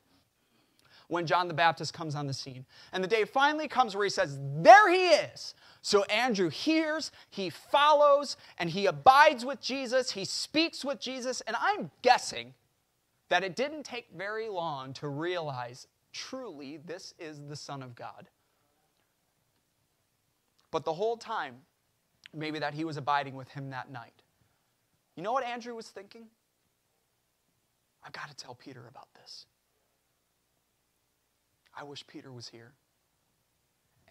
when 1.09 1.27
John 1.27 1.49
the 1.49 1.55
Baptist 1.55 1.93
comes 1.93 2.15
on 2.15 2.27
the 2.27 2.33
scene. 2.33 2.65
And 2.93 3.05
the 3.05 3.09
day 3.09 3.25
finally 3.25 3.69
comes 3.69 3.95
where 3.95 4.05
he 4.05 4.11
says, 4.11 4.39
There 4.41 4.89
he 4.91 5.09
is. 5.09 5.55
So 5.83 6.05
Andrew 6.05 6.49
hears, 6.49 7.11
he 7.29 7.51
follows, 7.51 8.37
and 8.57 8.71
he 8.71 8.87
abides 8.87 9.45
with 9.45 9.61
Jesus. 9.61 10.13
He 10.13 10.25
speaks 10.25 10.85
with 10.85 11.01
Jesus. 11.01 11.41
And 11.43 11.57
I'm 11.61 11.91
guessing 12.03 12.55
that 13.29 13.43
it 13.43 13.57
didn't 13.57 13.83
take 13.83 14.07
very 14.17 14.49
long 14.49 14.93
to 14.95 15.09
realize 15.09 15.89
truly 16.13 16.77
this 16.77 17.15
is 17.19 17.41
the 17.49 17.57
Son 17.57 17.83
of 17.83 17.97
God. 17.97 18.29
But 20.71 20.85
the 20.85 20.93
whole 20.93 21.17
time, 21.17 21.57
maybe 22.33 22.61
that 22.61 22.75
he 22.75 22.85
was 22.85 22.97
abiding 22.97 23.35
with 23.35 23.49
him 23.49 23.71
that 23.71 23.91
night. 23.91 24.23
You 25.17 25.23
know 25.23 25.33
what 25.33 25.45
Andrew 25.45 25.75
was 25.75 25.89
thinking? 25.89 26.27
I've 28.05 28.13
got 28.13 28.29
to 28.29 28.35
tell 28.35 28.55
Peter 28.55 28.87
about 28.89 29.09
this. 29.15 29.47
I 31.77 31.83
wish 31.85 32.07
Peter 32.07 32.31
was 32.33 32.49
here. 32.49 32.73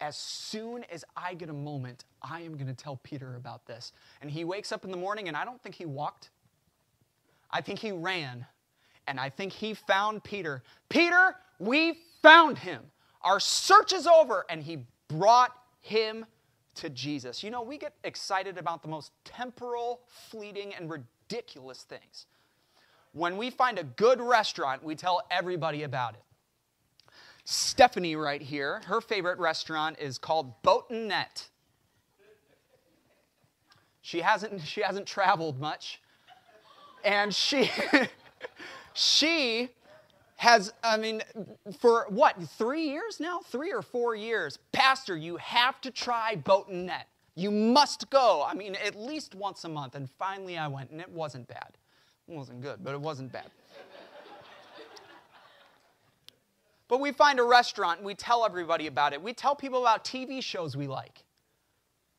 As 0.02 0.16
soon 0.16 0.84
as 0.90 1.04
I 1.16 1.34
get 1.34 1.48
a 1.48 1.52
moment, 1.52 2.06
I 2.20 2.40
am 2.40 2.54
going 2.54 2.66
to 2.66 2.74
tell 2.74 2.96
Peter 3.04 3.36
about 3.36 3.66
this. 3.66 3.92
And 4.20 4.28
he 4.28 4.42
wakes 4.42 4.72
up 4.72 4.84
in 4.84 4.90
the 4.90 4.96
morning, 4.96 5.28
and 5.28 5.36
I 5.36 5.44
don't 5.44 5.62
think 5.62 5.76
he 5.76 5.86
walked. 5.86 6.30
I 7.52 7.60
think 7.60 7.78
he 7.78 7.92
ran. 7.92 8.44
And 9.06 9.20
I 9.20 9.28
think 9.30 9.52
he 9.52 9.74
found 9.74 10.24
Peter. 10.24 10.64
Peter, 10.88 11.36
we 11.60 12.00
found 12.20 12.58
him. 12.58 12.82
Our 13.22 13.38
search 13.38 13.92
is 13.92 14.08
over. 14.08 14.44
And 14.50 14.60
he 14.60 14.84
brought 15.06 15.52
him 15.80 16.26
to 16.74 16.90
Jesus. 16.90 17.44
You 17.44 17.52
know, 17.52 17.62
we 17.62 17.78
get 17.78 17.94
excited 18.02 18.58
about 18.58 18.82
the 18.82 18.88
most 18.88 19.12
temporal, 19.24 20.00
fleeting, 20.08 20.74
and 20.74 20.90
ridiculous 20.90 21.84
things. 21.84 22.26
When 23.12 23.36
we 23.36 23.50
find 23.50 23.78
a 23.78 23.84
good 23.84 24.20
restaurant, 24.20 24.82
we 24.82 24.96
tell 24.96 25.22
everybody 25.30 25.84
about 25.84 26.14
it. 26.14 26.22
Stephanie, 27.44 28.16
right 28.16 28.40
here, 28.40 28.82
her 28.86 29.00
favorite 29.00 29.38
restaurant 29.38 29.98
is 29.98 30.18
called 30.18 30.62
Boat 30.62 30.86
and 30.90 31.08
Net. 31.08 31.48
She 34.00 34.20
hasn't, 34.20 34.62
she 34.62 34.82
hasn't 34.82 35.06
traveled 35.06 35.60
much. 35.60 36.00
And 37.04 37.34
she, 37.34 37.70
she 38.94 39.70
has, 40.36 40.72
I 40.84 40.96
mean, 40.96 41.22
for 41.78 42.06
what, 42.08 42.36
three 42.58 42.88
years 42.88 43.18
now? 43.20 43.40
Three 43.40 43.72
or 43.72 43.82
four 43.82 44.14
years. 44.14 44.58
Pastor, 44.72 45.16
you 45.16 45.36
have 45.36 45.80
to 45.80 45.90
try 45.90 46.36
Boat 46.36 46.68
and 46.68 46.86
Net. 46.86 47.08
You 47.34 47.50
must 47.50 48.10
go. 48.10 48.44
I 48.46 48.54
mean, 48.54 48.76
at 48.76 48.94
least 48.94 49.34
once 49.34 49.64
a 49.64 49.68
month. 49.68 49.94
And 49.94 50.08
finally 50.18 50.58
I 50.58 50.68
went, 50.68 50.90
and 50.90 51.00
it 51.00 51.08
wasn't 51.08 51.48
bad. 51.48 51.70
It 52.28 52.34
wasn't 52.34 52.60
good, 52.60 52.84
but 52.84 52.94
it 52.94 53.00
wasn't 53.00 53.32
bad. 53.32 53.50
But 56.92 57.00
we 57.00 57.10
find 57.10 57.40
a 57.40 57.42
restaurant 57.42 58.00
and 58.00 58.06
we 58.06 58.14
tell 58.14 58.44
everybody 58.44 58.86
about 58.86 59.14
it. 59.14 59.22
We 59.22 59.32
tell 59.32 59.56
people 59.56 59.80
about 59.80 60.04
TV 60.04 60.42
shows 60.42 60.76
we 60.76 60.86
like. 60.86 61.24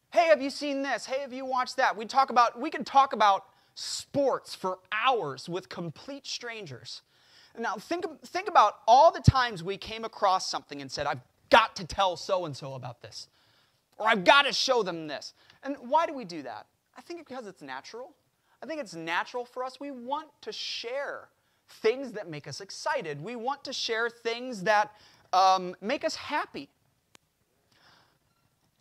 Hey, 0.10 0.26
have 0.30 0.42
you 0.42 0.50
seen 0.50 0.82
this? 0.82 1.06
Hey, 1.06 1.20
have 1.20 1.32
you 1.32 1.46
watched 1.46 1.78
that? 1.78 1.96
We 1.96 2.08
talk 2.08 2.32
about 2.32 2.60
we 2.60 2.72
can 2.72 2.84
talk 2.84 3.14
about 3.14 3.46
sports 3.76 4.56
for 4.56 4.80
hours 4.92 5.48
with 5.48 5.70
complete 5.70 6.26
strangers. 6.26 7.04
Now, 7.56 7.76
think, 7.76 8.06
think 8.26 8.50
about 8.50 8.78
all 8.88 9.12
the 9.12 9.22
times 9.22 9.62
we 9.62 9.78
came 9.78 10.06
across 10.06 10.50
something 10.50 10.82
and 10.82 10.92
said, 10.92 11.06
I've 11.06 11.22
got 11.52 11.76
to 11.76 11.86
tell 11.86 12.18
so 12.18 12.46
and 12.46 12.58
so 12.58 12.74
about 12.74 13.00
this, 13.00 13.28
or 14.00 14.08
I've 14.08 14.24
got 14.24 14.48
to 14.48 14.54
show 14.54 14.82
them 14.82 15.06
this. 15.06 15.36
And 15.62 15.76
why 15.82 16.08
do 16.08 16.16
we 16.16 16.26
do 16.26 16.42
that? 16.42 16.66
I 16.98 17.02
think 17.02 17.28
because 17.28 17.46
it's 17.46 17.62
natural. 17.62 18.16
I 18.64 18.66
think 18.66 18.82
it's 18.82 18.96
natural 18.96 19.46
for 19.46 19.64
us. 19.64 19.80
We 19.80 19.92
want 19.92 20.30
to 20.42 20.52
share 20.52 21.30
things 21.68 22.12
that 22.14 22.30
make 22.30 22.48
us 22.48 22.62
excited, 22.62 23.22
we 23.24 23.36
want 23.36 23.64
to 23.64 23.74
share 23.74 24.10
things 24.10 24.64
that 24.64 24.92
um, 25.32 25.76
make 25.82 26.04
us 26.04 26.16
happy. 26.16 26.70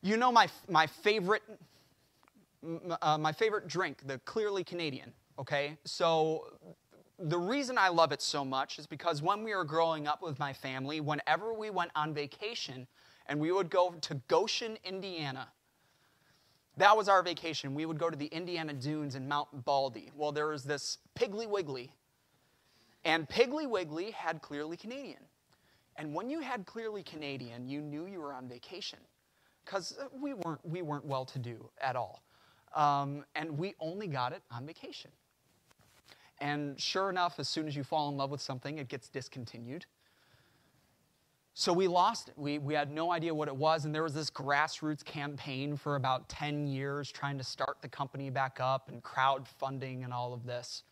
You 0.02 0.16
know 0.16 0.32
my, 0.32 0.48
my 0.68 0.86
favorite 0.86 1.42
uh, 3.00 3.18
my 3.18 3.32
favorite 3.32 3.66
drink, 3.66 4.06
the 4.06 4.18
Clearly 4.20 4.64
Canadian, 4.64 5.12
okay? 5.38 5.76
So 5.84 6.46
the 7.18 7.38
reason 7.38 7.76
I 7.78 7.88
love 7.88 8.12
it 8.12 8.22
so 8.22 8.44
much 8.44 8.78
is 8.78 8.86
because 8.86 9.22
when 9.22 9.42
we 9.42 9.54
were 9.54 9.64
growing 9.64 10.06
up 10.06 10.22
with 10.22 10.38
my 10.38 10.52
family, 10.52 11.00
whenever 11.00 11.52
we 11.52 11.70
went 11.70 11.90
on 11.94 12.14
vacation 12.14 12.86
and 13.26 13.40
we 13.40 13.52
would 13.52 13.70
go 13.70 13.94
to 14.00 14.14
Goshen, 14.28 14.78
Indiana, 14.84 15.48
that 16.76 16.96
was 16.96 17.08
our 17.08 17.22
vacation. 17.22 17.74
We 17.74 17.84
would 17.84 17.98
go 17.98 18.08
to 18.08 18.16
the 18.16 18.26
Indiana 18.26 18.72
Dunes 18.72 19.14
and 19.14 19.28
Mount 19.28 19.64
Baldy. 19.64 20.10
Well, 20.16 20.32
there 20.32 20.48
was 20.48 20.64
this 20.64 20.98
Piggly 21.18 21.46
Wiggly, 21.46 21.92
and 23.04 23.28
Piggly 23.28 23.68
Wiggly 23.68 24.10
had 24.10 24.42
Clearly 24.42 24.76
Canadian. 24.76 25.20
And 25.96 26.14
when 26.14 26.30
you 26.30 26.40
had 26.40 26.66
Clearly 26.66 27.02
Canadian, 27.02 27.68
you 27.68 27.80
knew 27.80 28.06
you 28.06 28.20
were 28.20 28.32
on 28.32 28.48
vacation 28.48 28.98
because 29.64 29.98
we 30.20 30.34
weren't, 30.34 30.64
we 30.64 30.82
weren't 30.82 31.04
well 31.04 31.24
to 31.26 31.38
do 31.38 31.68
at 31.80 31.96
all. 31.96 32.22
Um, 32.74 33.24
and 33.34 33.58
we 33.58 33.74
only 33.80 34.06
got 34.06 34.32
it 34.32 34.42
on 34.50 34.66
vacation. 34.66 35.10
And 36.40 36.80
sure 36.80 37.10
enough, 37.10 37.38
as 37.38 37.48
soon 37.48 37.68
as 37.68 37.76
you 37.76 37.84
fall 37.84 38.08
in 38.08 38.16
love 38.16 38.30
with 38.30 38.40
something, 38.40 38.78
it 38.78 38.88
gets 38.88 39.08
discontinued. 39.08 39.86
So 41.54 41.72
we 41.72 41.86
lost 41.86 42.28
it. 42.28 42.34
We, 42.38 42.58
we 42.58 42.72
had 42.72 42.90
no 42.90 43.12
idea 43.12 43.34
what 43.34 43.48
it 43.48 43.54
was. 43.54 43.84
And 43.84 43.94
there 43.94 44.02
was 44.02 44.14
this 44.14 44.30
grassroots 44.30 45.04
campaign 45.04 45.76
for 45.76 45.96
about 45.96 46.28
10 46.30 46.66
years 46.66 47.12
trying 47.12 47.36
to 47.36 47.44
start 47.44 47.76
the 47.82 47.88
company 47.88 48.30
back 48.30 48.58
up 48.58 48.88
and 48.88 49.02
crowdfunding 49.02 50.02
and 50.02 50.14
all 50.14 50.32
of 50.32 50.46
this. 50.46 50.82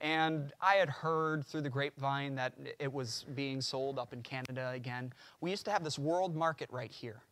And 0.00 0.52
I 0.60 0.76
had 0.76 0.88
heard 0.88 1.44
through 1.44 1.60
the 1.60 1.70
grapevine 1.70 2.34
that 2.36 2.54
it 2.78 2.90
was 2.90 3.26
being 3.34 3.60
sold 3.60 3.98
up 3.98 4.12
in 4.12 4.22
Canada 4.22 4.70
again. 4.74 5.12
We 5.40 5.50
used 5.50 5.66
to 5.66 5.70
have 5.70 5.84
this 5.84 5.98
world 5.98 6.34
market 6.34 6.70
right 6.70 6.90
here 6.90 7.22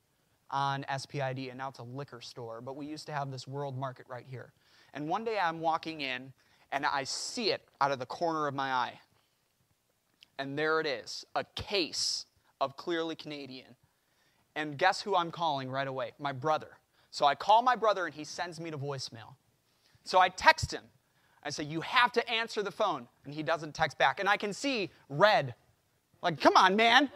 on 0.50 0.84
SPID, 0.96 1.48
and 1.48 1.58
now 1.58 1.68
it's 1.68 1.78
a 1.78 1.84
liquor 1.84 2.20
store, 2.20 2.60
but 2.60 2.76
we 2.76 2.86
used 2.86 3.06
to 3.06 3.12
have 3.12 3.30
this 3.30 3.48
world 3.48 3.78
market 3.78 4.06
right 4.08 4.26
here. 4.28 4.52
And 4.94 5.08
one 5.08 5.24
day 5.24 5.38
I'm 5.42 5.60
walking 5.60 6.02
in, 6.02 6.32
and 6.72 6.84
I 6.84 7.04
see 7.04 7.50
it 7.50 7.62
out 7.80 7.90
of 7.90 7.98
the 7.98 8.06
corner 8.06 8.46
of 8.46 8.54
my 8.54 8.70
eye. 8.70 9.00
And 10.38 10.58
there 10.58 10.80
it 10.80 10.86
is 10.86 11.24
a 11.34 11.44
case 11.54 12.26
of 12.60 12.76
Clearly 12.76 13.16
Canadian. 13.16 13.76
And 14.56 14.76
guess 14.76 15.00
who 15.00 15.16
I'm 15.16 15.30
calling 15.30 15.70
right 15.70 15.88
away? 15.88 16.12
My 16.18 16.32
brother. 16.32 16.78
So 17.10 17.24
I 17.24 17.34
call 17.34 17.62
my 17.62 17.76
brother, 17.76 18.06
and 18.06 18.14
he 18.14 18.24
sends 18.24 18.60
me 18.60 18.70
to 18.70 18.78
voicemail. 18.78 19.36
So 20.04 20.18
I 20.18 20.28
text 20.28 20.72
him. 20.72 20.82
I 21.44 21.50
say, 21.50 21.64
You 21.64 21.80
have 21.82 22.12
to 22.12 22.30
answer 22.30 22.62
the 22.62 22.70
phone. 22.70 23.06
And 23.24 23.34
he 23.34 23.42
doesn't 23.42 23.74
text 23.74 23.98
back. 23.98 24.20
And 24.20 24.28
I 24.28 24.36
can 24.36 24.52
see 24.52 24.90
red. 25.08 25.54
Like, 26.22 26.40
come 26.40 26.56
on, 26.56 26.76
man. 26.76 27.10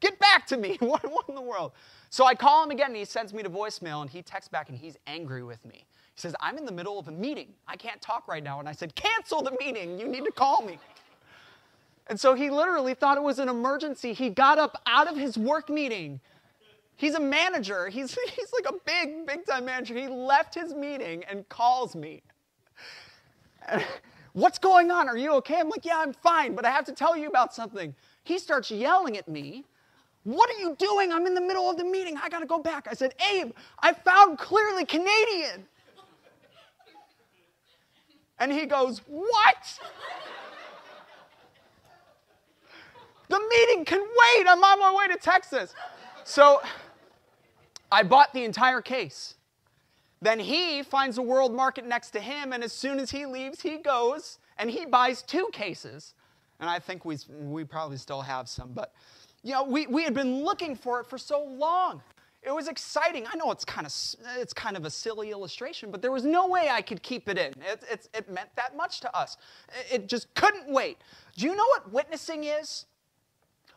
Get 0.00 0.18
back 0.18 0.46
to 0.48 0.56
me. 0.56 0.78
What, 0.80 1.04
in 1.28 1.34
the 1.34 1.40
world? 1.40 1.72
So 2.08 2.24
I 2.24 2.34
call 2.34 2.64
him 2.64 2.70
again, 2.70 2.88
and 2.88 2.96
he 2.96 3.04
sends 3.04 3.32
me 3.32 3.42
to 3.42 3.50
voicemail, 3.50 4.00
and 4.00 4.10
he 4.10 4.22
texts 4.22 4.48
back, 4.48 4.68
and 4.68 4.76
he's 4.76 4.96
angry 5.06 5.44
with 5.44 5.64
me. 5.64 5.84
He 6.14 6.20
says, 6.20 6.34
I'm 6.40 6.58
in 6.58 6.64
the 6.64 6.72
middle 6.72 6.98
of 6.98 7.06
a 7.06 7.12
meeting. 7.12 7.54
I 7.68 7.76
can't 7.76 8.00
talk 8.00 8.26
right 8.26 8.42
now. 8.42 8.58
And 8.58 8.68
I 8.68 8.72
said, 8.72 8.94
Cancel 8.94 9.42
the 9.42 9.56
meeting. 9.60 9.98
You 9.98 10.08
need 10.08 10.24
to 10.24 10.32
call 10.32 10.62
me. 10.62 10.78
And 12.08 12.18
so 12.18 12.34
he 12.34 12.50
literally 12.50 12.94
thought 12.94 13.16
it 13.16 13.22
was 13.22 13.38
an 13.38 13.48
emergency. 13.48 14.12
He 14.12 14.30
got 14.30 14.58
up 14.58 14.82
out 14.86 15.08
of 15.08 15.16
his 15.16 15.38
work 15.38 15.70
meeting. 15.70 16.20
He's 16.96 17.14
a 17.14 17.20
manager. 17.20 17.88
He's, 17.88 18.18
he's 18.34 18.52
like 18.52 18.74
a 18.74 18.76
big, 18.84 19.26
big 19.26 19.46
time 19.46 19.64
manager. 19.64 19.94
He 19.94 20.08
left 20.08 20.54
his 20.54 20.74
meeting 20.74 21.22
and 21.24 21.48
calls 21.48 21.94
me. 21.94 22.22
What's 24.32 24.58
going 24.58 24.90
on? 24.90 25.08
Are 25.08 25.16
you 25.16 25.32
okay? 25.34 25.58
I'm 25.58 25.68
like, 25.68 25.84
Yeah, 25.84 25.98
I'm 25.98 26.12
fine, 26.12 26.54
but 26.54 26.64
I 26.64 26.70
have 26.70 26.84
to 26.86 26.92
tell 26.92 27.16
you 27.16 27.28
about 27.28 27.54
something. 27.54 27.94
He 28.24 28.38
starts 28.38 28.70
yelling 28.70 29.16
at 29.16 29.28
me 29.28 29.64
what 30.24 30.50
are 30.50 30.58
you 30.58 30.76
doing? 30.78 31.12
I'm 31.12 31.26
in 31.26 31.34
the 31.34 31.40
middle 31.40 31.70
of 31.70 31.78
the 31.78 31.84
meeting. 31.84 32.18
I 32.22 32.28
got 32.28 32.40
to 32.40 32.46
go 32.46 32.58
back. 32.58 32.86
I 32.90 32.94
said, 32.94 33.14
Abe, 33.32 33.52
I 33.80 33.92
found 33.92 34.38
clearly 34.38 34.84
Canadian. 34.84 35.66
And 38.38 38.52
he 38.52 38.66
goes, 38.66 39.00
What? 39.06 39.78
the 43.28 43.40
meeting 43.48 43.84
can 43.84 44.00
wait. 44.00 44.46
I'm 44.46 44.62
on 44.62 44.80
my 44.80 44.94
way 44.94 45.14
to 45.14 45.16
Texas. 45.18 45.74
So 46.24 46.60
I 47.90 48.02
bought 48.02 48.32
the 48.34 48.44
entire 48.44 48.80
case. 48.80 49.36
Then 50.22 50.38
he 50.38 50.82
finds 50.82 51.18
a 51.18 51.22
world 51.22 51.54
market 51.54 51.86
next 51.86 52.10
to 52.10 52.20
him, 52.20 52.52
and 52.52 52.62
as 52.62 52.72
soon 52.72 52.98
as 52.98 53.10
he 53.10 53.24
leaves, 53.24 53.62
he 53.62 53.78
goes 53.78 54.38
and 54.58 54.70
he 54.70 54.84
buys 54.84 55.22
two 55.22 55.48
cases. 55.52 56.14
And 56.60 56.68
I 56.68 56.78
think 56.78 57.04
we, 57.06 57.16
we 57.28 57.64
probably 57.64 57.96
still 57.96 58.20
have 58.20 58.48
some, 58.48 58.72
but 58.72 58.92
you 59.42 59.52
know, 59.52 59.64
we, 59.64 59.86
we 59.86 60.04
had 60.04 60.12
been 60.12 60.44
looking 60.44 60.76
for 60.76 61.00
it 61.00 61.06
for 61.06 61.16
so 61.16 61.42
long. 61.42 62.02
It 62.42 62.54
was 62.54 62.68
exciting. 62.68 63.26
I 63.30 63.36
know 63.36 63.50
it's 63.50 63.66
kind 63.66 63.86
of 63.86 63.92
it's 64.38 64.54
kind 64.54 64.76
of 64.76 64.86
a 64.86 64.90
silly 64.90 65.30
illustration, 65.30 65.90
but 65.90 66.00
there 66.00 66.12
was 66.12 66.24
no 66.24 66.48
way 66.48 66.70
I 66.70 66.80
could 66.80 67.02
keep 67.02 67.28
it 67.28 67.36
in. 67.36 67.52
It, 67.62 67.84
it, 67.90 68.08
it 68.14 68.30
meant 68.30 68.48
that 68.56 68.76
much 68.76 69.00
to 69.00 69.14
us. 69.14 69.36
It 69.92 70.08
just 70.08 70.32
couldn't 70.34 70.72
wait. 70.72 70.98
Do 71.36 71.46
you 71.46 71.54
know 71.54 71.66
what 71.66 71.92
witnessing 71.92 72.44
is? 72.44 72.86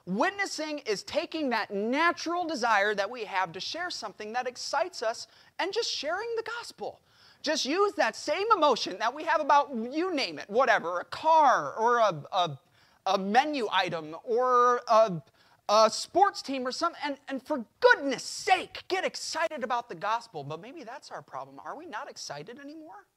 Witnessing 0.06 0.80
is 0.80 1.04
taking 1.04 1.50
that 1.52 1.72
natural 1.72 2.46
desire 2.46 2.94
that 2.96 3.10
we 3.10 3.24
have 3.24 3.52
to 3.54 3.60
share 3.60 3.89
something 3.89 4.34
that 4.34 4.48
excites 4.48 5.02
us 5.02 5.28
and 5.60 5.72
just 5.74 5.89
sharing 5.89 6.28
the 6.36 6.44
gospel. 6.60 7.00
Just 7.42 7.66
use 7.66 7.94
that 7.94 8.16
same 8.16 8.46
emotion 8.56 8.98
that 9.00 9.13
we 9.13 9.24
have 9.24 9.42
about, 9.42 9.70
you 9.92 10.13
name 10.13 10.39
it, 10.39 10.50
whatever, 10.50 11.00
a 11.00 11.06
car 11.06 11.74
or 11.76 12.00
a, 12.00 12.24
a 12.32 12.60
a 13.06 13.18
menu 13.18 13.68
item 13.72 14.16
or 14.24 14.82
a, 14.88 15.22
a 15.70 15.89
sports 15.89 16.42
team 16.42 16.66
or 16.66 16.72
something. 16.72 17.02
And, 17.04 17.18
and 17.28 17.44
for 17.44 17.66
goodness 17.80 18.24
sake, 18.24 18.84
get 18.88 19.06
excited 19.06 19.63
about 19.63 19.89
the 19.89 19.96
gospel. 19.96 20.44
But 20.44 20.62
maybe 20.62 20.84
that's 20.84 21.12
our 21.12 21.22
problem. 21.22 21.60
Are 21.63 21.78
we 21.78 21.86
not 21.86 22.10
excited 22.10 22.60
anymore? 22.60 23.08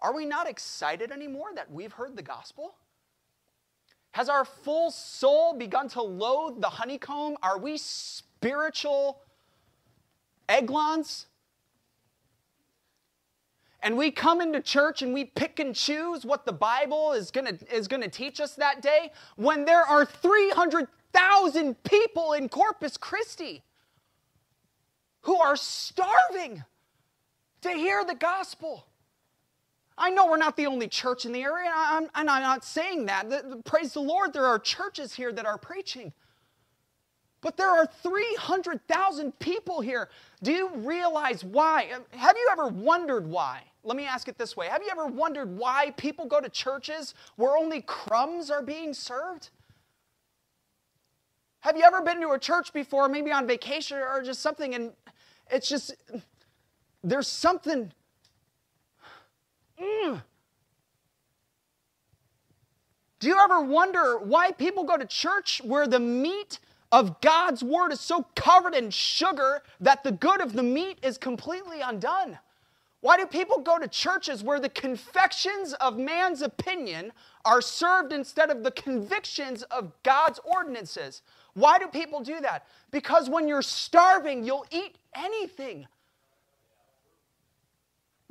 Are 0.00 0.14
we 0.14 0.24
not 0.24 0.48
excited 0.48 1.12
anymore 1.12 1.50
that 1.54 1.70
we've 1.70 1.92
heard 1.92 2.16
the 2.16 2.22
gospel? 2.22 2.74
Has 4.12 4.28
our 4.28 4.44
full 4.44 4.90
soul 4.90 5.54
begun 5.54 5.88
to 5.90 6.02
loathe 6.02 6.60
the 6.60 6.68
honeycomb? 6.68 7.36
Are 7.42 7.58
we 7.58 7.78
spiritual 7.78 9.22
eglons? 10.48 11.26
And 13.82 13.96
we 13.96 14.10
come 14.10 14.40
into 14.40 14.60
church 14.60 15.02
and 15.02 15.12
we 15.12 15.24
pick 15.24 15.58
and 15.58 15.74
choose 15.74 16.24
what 16.24 16.46
the 16.46 16.52
Bible 16.52 17.12
is 17.12 17.30
going 17.30 17.58
is 17.72 17.88
going 17.88 18.02
to 18.02 18.08
teach 18.08 18.38
us 18.38 18.54
that 18.54 18.80
day 18.80 19.10
when 19.36 19.64
there 19.64 19.82
are 19.82 20.04
300,000 20.04 21.82
people 21.82 22.34
in 22.34 22.48
Corpus 22.48 22.96
Christi 22.96 23.62
who 25.22 25.36
are 25.36 25.56
starving 25.56 26.62
to 27.62 27.70
hear 27.70 28.04
the 28.04 28.14
gospel. 28.14 28.86
I 29.98 30.10
know 30.10 30.26
we're 30.26 30.36
not 30.36 30.56
the 30.56 30.66
only 30.66 30.88
church 30.88 31.24
in 31.24 31.32
the 31.32 31.42
area, 31.42 31.70
and 31.74 32.08
I'm, 32.14 32.28
I'm 32.28 32.42
not 32.42 32.64
saying 32.64 33.06
that. 33.06 33.28
The, 33.28 33.44
the, 33.48 33.56
praise 33.62 33.92
the 33.92 34.00
Lord, 34.00 34.32
there 34.32 34.46
are 34.46 34.58
churches 34.58 35.14
here 35.14 35.32
that 35.32 35.46
are 35.46 35.58
preaching. 35.58 36.12
But 37.42 37.56
there 37.56 37.70
are 37.70 37.86
300,000 37.86 39.38
people 39.38 39.80
here. 39.80 40.08
Do 40.42 40.52
you 40.52 40.70
realize 40.76 41.44
why? 41.44 41.90
Um, 41.94 42.02
have 42.12 42.36
you 42.36 42.48
ever 42.52 42.68
wondered 42.68 43.26
why? 43.26 43.62
Let 43.84 43.96
me 43.96 44.06
ask 44.06 44.28
it 44.28 44.38
this 44.38 44.56
way 44.56 44.68
Have 44.68 44.82
you 44.82 44.90
ever 44.92 45.06
wondered 45.06 45.56
why 45.56 45.92
people 45.96 46.26
go 46.26 46.40
to 46.40 46.48
churches 46.48 47.14
where 47.36 47.56
only 47.56 47.82
crumbs 47.82 48.50
are 48.50 48.62
being 48.62 48.94
served? 48.94 49.50
Have 51.60 51.76
you 51.76 51.82
ever 51.84 52.00
been 52.02 52.20
to 52.20 52.30
a 52.30 52.38
church 52.38 52.72
before, 52.72 53.08
maybe 53.08 53.30
on 53.30 53.46
vacation 53.46 53.98
or 53.98 54.22
just 54.22 54.40
something, 54.40 54.74
and 54.74 54.92
it's 55.50 55.68
just, 55.68 55.94
there's 57.04 57.28
something 57.28 57.92
Mm. 59.82 60.22
Do 63.18 63.28
you 63.28 63.38
ever 63.38 63.60
wonder 63.60 64.18
why 64.18 64.52
people 64.52 64.84
go 64.84 64.96
to 64.96 65.06
church 65.06 65.60
where 65.64 65.86
the 65.86 66.00
meat 66.00 66.58
of 66.90 67.20
God's 67.20 67.62
word 67.62 67.92
is 67.92 68.00
so 68.00 68.26
covered 68.34 68.74
in 68.74 68.90
sugar 68.90 69.62
that 69.80 70.04
the 70.04 70.12
good 70.12 70.40
of 70.40 70.52
the 70.52 70.62
meat 70.62 70.98
is 71.02 71.18
completely 71.18 71.80
undone? 71.80 72.38
Why 73.00 73.16
do 73.16 73.26
people 73.26 73.58
go 73.60 73.78
to 73.78 73.88
churches 73.88 74.44
where 74.44 74.60
the 74.60 74.68
confections 74.68 75.72
of 75.74 75.98
man's 75.98 76.42
opinion 76.42 77.12
are 77.44 77.60
served 77.60 78.12
instead 78.12 78.50
of 78.50 78.62
the 78.62 78.70
convictions 78.70 79.62
of 79.64 79.92
God's 80.04 80.38
ordinances? 80.44 81.22
Why 81.54 81.78
do 81.78 81.88
people 81.88 82.20
do 82.20 82.40
that? 82.40 82.66
Because 82.92 83.28
when 83.28 83.48
you're 83.48 83.62
starving, 83.62 84.44
you'll 84.44 84.66
eat 84.70 84.98
anything. 85.16 85.88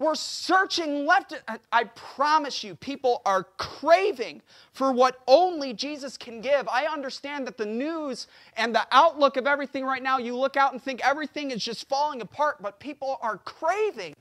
We're 0.02 0.16
searching 0.16 1.06
left. 1.06 1.36
Uh, 1.48 1.60
I 1.72 1.84
promise 1.84 2.64
you, 2.64 2.74
people 2.74 3.22
are 3.24 3.44
craving 3.58 4.42
for 4.74 4.92
what 4.92 5.20
only 5.28 5.74
Jesus 5.74 6.18
can 6.18 6.42
give. 6.42 6.68
I 6.68 6.86
understand 6.86 7.46
that 7.46 7.56
the 7.56 7.68
news 7.68 8.26
and 8.58 8.74
the 8.74 8.88
outlook 8.92 9.38
of 9.38 9.46
everything 9.46 9.86
right 9.86 10.02
now, 10.02 10.18
you 10.18 10.36
look 10.36 10.58
out 10.58 10.74
and 10.74 10.82
think 10.82 11.06
everything 11.06 11.52
is 11.52 11.64
just 11.64 11.88
falling 11.88 12.22
apart, 12.22 12.64
but 12.64 12.80
people 12.80 13.20
are 13.22 13.38
craving 13.38 14.16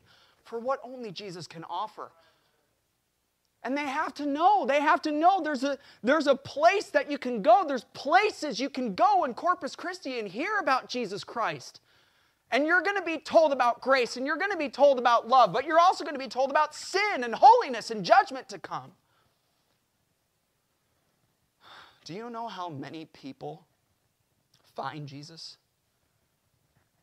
for 0.45 0.59
what 0.59 0.81
only 0.85 1.13
Jesus 1.13 1.47
can 1.47 1.65
offer. 1.65 2.11
And 3.63 3.75
they 3.75 3.89
have 3.89 4.13
to 4.15 4.27
know, 4.27 4.67
they 4.67 4.83
have 4.83 5.01
to 5.03 5.11
know 5.11 5.41
there's 5.43 5.65
a, 5.65 5.79
there's 6.03 6.27
a 6.27 6.35
place 6.35 6.91
that 6.91 7.11
you 7.11 7.17
can 7.17 7.41
go. 7.41 7.65
There's 7.67 7.85
places 7.95 8.61
you 8.61 8.69
can 8.69 8.95
go 8.95 9.25
in 9.25 9.33
Corpus 9.33 9.75
Christi 9.77 10.19
and 10.19 10.29
hear 10.29 10.59
about 10.59 10.91
Jesus 10.91 11.25
Christ. 11.25 11.81
And 12.53 12.67
you're 12.67 12.83
going 12.83 12.97
to 12.97 13.03
be 13.03 13.19
told 13.19 13.53
about 13.53 13.81
grace 13.81 14.17
and 14.17 14.27
you're 14.27 14.37
going 14.37 14.51
to 14.51 14.57
be 14.57 14.69
told 14.69 14.99
about 14.99 15.29
love, 15.29 15.53
but 15.53 15.65
you're 15.65 15.79
also 15.79 16.05
going 16.05 16.15
to 16.15 16.21
be 16.21 16.29
told 16.29 16.51
about 16.51 16.75
sin 16.75 17.23
and 17.23 17.35
holiness 17.35 17.91
and 17.91 18.05
judgment 18.05 18.49
to 18.49 18.59
come. 18.59 18.93
Do 22.05 22.15
you 22.15 22.29
know 22.29 22.49
how 22.49 22.69
many 22.69 23.05
people 23.05 23.67
find 24.75 25.07
Jesus? 25.07 25.59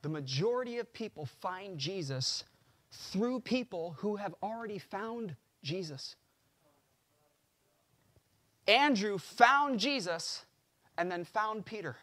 The 0.01 0.09
majority 0.09 0.79
of 0.79 0.91
people 0.91 1.25
find 1.25 1.77
Jesus 1.77 2.43
through 2.91 3.41
people 3.41 3.95
who 3.99 4.17
have 4.17 4.35
already 4.43 4.79
found 4.79 5.35
Jesus. 5.63 6.15
Andrew 8.67 9.17
found 9.17 9.79
Jesus 9.79 10.45
and 10.97 11.11
then 11.11 11.23
found 11.23 11.65
Peter. 11.65 11.95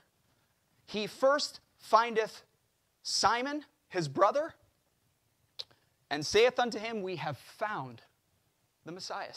He 0.87 1.07
first 1.07 1.61
findeth 1.76 2.42
Simon, 3.04 3.64
his 3.88 4.08
brother, 4.08 4.54
and 6.10 6.24
saith 6.24 6.58
unto 6.58 6.78
him, 6.78 7.02
We 7.02 7.16
have 7.16 7.36
found 7.36 8.00
the 8.86 8.92
Messiah. 8.92 9.28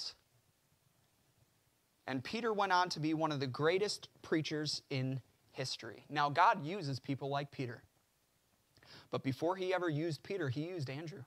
And 2.08 2.24
Peter 2.24 2.54
went 2.54 2.72
on 2.72 2.88
to 2.90 3.02
be 3.02 3.14
one 3.14 3.34
of 3.34 3.42
the 3.42 3.48
greatest 3.48 4.08
preachers 4.22 4.82
in 4.90 5.20
history. 5.52 6.06
Now, 6.10 6.30
God 6.30 6.66
uses 6.66 7.00
people 7.00 7.30
like 7.30 7.52
Peter. 7.52 7.84
But 9.12 9.22
before 9.22 9.58
he 9.58 9.74
ever 9.74 9.90
used 9.90 10.24
Peter, 10.24 10.48
he 10.48 10.70
used 10.70 10.90
Andrew. 10.90 11.24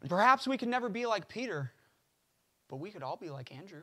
And 0.00 0.10
perhaps 0.10 0.48
we 0.48 0.58
can 0.58 0.70
never 0.70 0.88
be 0.88 1.06
like 1.06 1.28
Peter, 1.28 1.70
but 2.68 2.76
we 2.76 2.90
could 2.90 3.04
all 3.04 3.16
be 3.16 3.30
like 3.30 3.54
Andrew. 3.54 3.82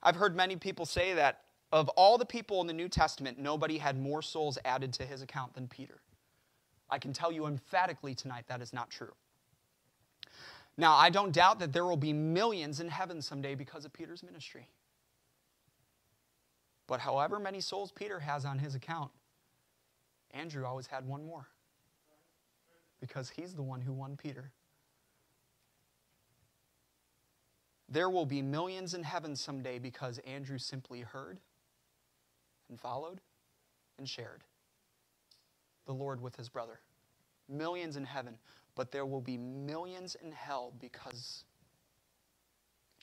I've 0.00 0.16
heard 0.16 0.36
many 0.36 0.54
people 0.54 0.86
say 0.86 1.14
that 1.14 1.40
of 1.72 1.88
all 1.90 2.16
the 2.18 2.24
people 2.24 2.60
in 2.60 2.66
the 2.66 2.72
New 2.72 2.88
Testament, 2.88 3.38
nobody 3.38 3.78
had 3.78 3.98
more 3.98 4.22
souls 4.22 4.58
added 4.64 4.92
to 4.94 5.04
his 5.04 5.22
account 5.22 5.54
than 5.54 5.68
Peter. 5.68 6.00
I 6.90 6.98
can 6.98 7.12
tell 7.12 7.30
you 7.30 7.46
emphatically 7.46 8.14
tonight 8.14 8.44
that 8.48 8.62
is 8.62 8.72
not 8.72 8.90
true. 8.90 9.12
Now, 10.76 10.94
I 10.94 11.10
don't 11.10 11.32
doubt 11.32 11.58
that 11.58 11.72
there 11.72 11.84
will 11.84 11.96
be 11.96 12.12
millions 12.12 12.80
in 12.80 12.88
heaven 12.88 13.20
someday 13.20 13.54
because 13.54 13.84
of 13.84 13.92
Peter's 13.92 14.22
ministry. 14.22 14.68
But 16.86 17.00
however 17.00 17.38
many 17.38 17.60
souls 17.60 17.92
Peter 17.92 18.20
has 18.20 18.44
on 18.44 18.58
his 18.58 18.74
account, 18.74 19.10
Andrew 20.30 20.64
always 20.64 20.86
had 20.86 21.06
one 21.06 21.26
more 21.26 21.48
because 23.00 23.28
he's 23.30 23.54
the 23.54 23.62
one 23.62 23.80
who 23.80 23.92
won 23.92 24.16
Peter. 24.16 24.52
There 27.88 28.08
will 28.08 28.26
be 28.26 28.42
millions 28.42 28.94
in 28.94 29.02
heaven 29.02 29.34
someday 29.34 29.78
because 29.78 30.18
Andrew 30.18 30.58
simply 30.58 31.00
heard 31.00 31.40
and 32.68 32.80
followed 32.80 33.20
and 33.98 34.08
shared 34.08 34.44
the 35.86 35.92
Lord 35.94 36.20
with 36.20 36.36
his 36.36 36.48
brother. 36.48 36.80
Millions 37.48 37.96
in 37.96 38.04
heaven, 38.04 38.36
but 38.74 38.92
there 38.92 39.06
will 39.06 39.20
be 39.20 39.38
millions 39.38 40.16
in 40.22 40.30
hell 40.30 40.72
because 40.78 41.44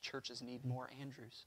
churches 0.02 0.42
need 0.42 0.64
more 0.64 0.90
Andrews. 1.02 1.46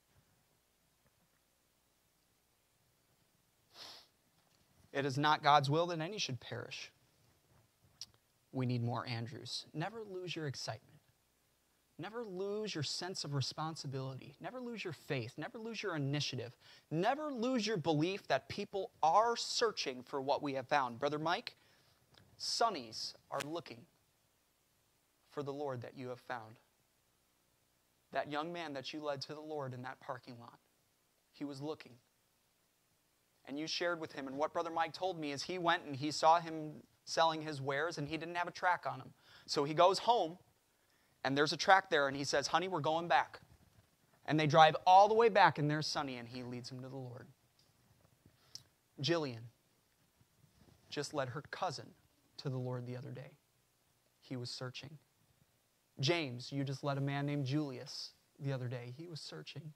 It 4.92 5.06
is 5.06 5.16
not 5.16 5.42
God's 5.42 5.70
will 5.70 5.86
that 5.86 6.00
any 6.00 6.18
should 6.18 6.40
perish. 6.40 6.90
We 8.52 8.66
need 8.66 8.82
more 8.82 9.06
Andrews. 9.06 9.66
Never 9.72 10.02
lose 10.10 10.34
your 10.34 10.46
excitement. 10.46 10.97
Never 12.00 12.24
lose 12.24 12.74
your 12.74 12.84
sense 12.84 13.24
of 13.24 13.34
responsibility. 13.34 14.36
Never 14.40 14.60
lose 14.60 14.84
your 14.84 14.92
faith. 14.92 15.34
Never 15.36 15.58
lose 15.58 15.82
your 15.82 15.96
initiative. 15.96 16.56
Never 16.92 17.32
lose 17.32 17.66
your 17.66 17.76
belief 17.76 18.28
that 18.28 18.48
people 18.48 18.92
are 19.02 19.36
searching 19.36 20.04
for 20.04 20.20
what 20.20 20.40
we 20.40 20.54
have 20.54 20.68
found. 20.68 21.00
Brother 21.00 21.18
Mike, 21.18 21.56
Sonnies 22.38 23.14
are 23.32 23.40
looking 23.44 23.80
for 25.32 25.42
the 25.42 25.52
Lord 25.52 25.82
that 25.82 25.96
you 25.96 26.08
have 26.08 26.20
found. 26.20 26.60
That 28.12 28.30
young 28.30 28.52
man 28.52 28.72
that 28.74 28.92
you 28.92 29.02
led 29.02 29.20
to 29.22 29.34
the 29.34 29.40
Lord 29.40 29.74
in 29.74 29.82
that 29.82 29.98
parking 30.00 30.38
lot, 30.38 30.58
he 31.32 31.44
was 31.44 31.60
looking. 31.60 31.92
And 33.46 33.58
you 33.58 33.66
shared 33.66 34.00
with 34.00 34.12
him. 34.12 34.28
And 34.28 34.36
what 34.36 34.52
Brother 34.52 34.70
Mike 34.70 34.92
told 34.92 35.18
me 35.18 35.32
is 35.32 35.42
he 35.42 35.58
went 35.58 35.84
and 35.84 35.96
he 35.96 36.12
saw 36.12 36.38
him 36.38 36.74
selling 37.04 37.42
his 37.42 37.60
wares 37.60 37.98
and 37.98 38.06
he 38.06 38.16
didn't 38.16 38.36
have 38.36 38.46
a 38.46 38.52
tract 38.52 38.86
on 38.86 39.00
him. 39.00 39.10
So 39.46 39.64
he 39.64 39.74
goes 39.74 39.98
home 39.98 40.38
and 41.24 41.36
there's 41.36 41.52
a 41.52 41.56
tract 41.56 41.90
there, 41.90 42.08
and 42.08 42.16
he 42.16 42.24
says, 42.24 42.46
Honey, 42.46 42.68
we're 42.68 42.80
going 42.80 43.08
back. 43.08 43.40
And 44.26 44.38
they 44.38 44.46
drive 44.46 44.76
all 44.86 45.08
the 45.08 45.14
way 45.14 45.28
back, 45.28 45.58
and 45.58 45.70
there's 45.70 45.86
Sonny, 45.86 46.16
and 46.16 46.28
he 46.28 46.42
leads 46.42 46.70
him 46.70 46.80
to 46.80 46.88
the 46.88 46.96
Lord. 46.96 47.26
Jillian 49.00 49.48
just 50.90 51.14
led 51.14 51.30
her 51.30 51.42
cousin 51.50 51.86
to 52.38 52.48
the 52.48 52.58
Lord 52.58 52.86
the 52.86 52.96
other 52.96 53.10
day. 53.10 53.32
He 54.20 54.36
was 54.36 54.50
searching. 54.50 54.98
James, 56.00 56.52
you 56.52 56.64
just 56.64 56.84
led 56.84 56.98
a 56.98 57.00
man 57.00 57.26
named 57.26 57.46
Julius 57.46 58.10
the 58.38 58.52
other 58.52 58.68
day. 58.68 58.94
He 58.96 59.08
was 59.08 59.20
searching. 59.20 59.72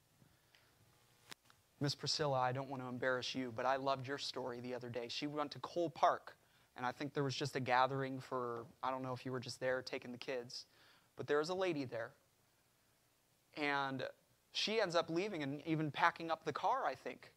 Miss 1.81 1.95
Priscilla, 1.95 2.39
I 2.39 2.53
don't 2.53 2.69
want 2.69 2.83
to 2.83 2.89
embarrass 2.89 3.35
you, 3.35 3.53
but 3.57 3.67
I 3.67 3.77
loved 3.77 4.07
your 4.07 4.19
story 4.19 4.61
the 4.61 4.75
other 4.75 4.89
day. 4.89 5.07
She 5.09 5.27
went 5.27 5.51
to 5.53 5.59
Cole 5.59 5.91
Park, 5.91 6.37
and 6.77 6.87
I 6.87 6.93
think 6.93 7.13
there 7.13 7.25
was 7.25 7.35
just 7.35 7.57
a 7.57 7.61
gathering 7.61 8.21
for, 8.21 8.67
I 8.83 8.91
don't 8.91 9.03
know 9.03 9.13
if 9.13 9.27
you 9.27 9.33
were 9.33 9.41
just 9.41 9.59
there 9.59 9.83
taking 9.83 10.13
the 10.13 10.19
kids. 10.19 10.67
But 11.17 11.27
there 11.27 11.41
is 11.41 11.51
a 11.51 11.55
lady 11.55 11.85
there 11.85 12.11
And 13.57 14.05
she 14.53 14.81
ends 14.81 14.95
up 14.95 15.11
leaving 15.11 15.43
and 15.43 15.63
even 15.67 15.91
packing 15.91 16.31
up 16.31 16.45
the 16.45 16.53
car, 16.53 16.85
I 16.87 16.95
think. 16.95 17.33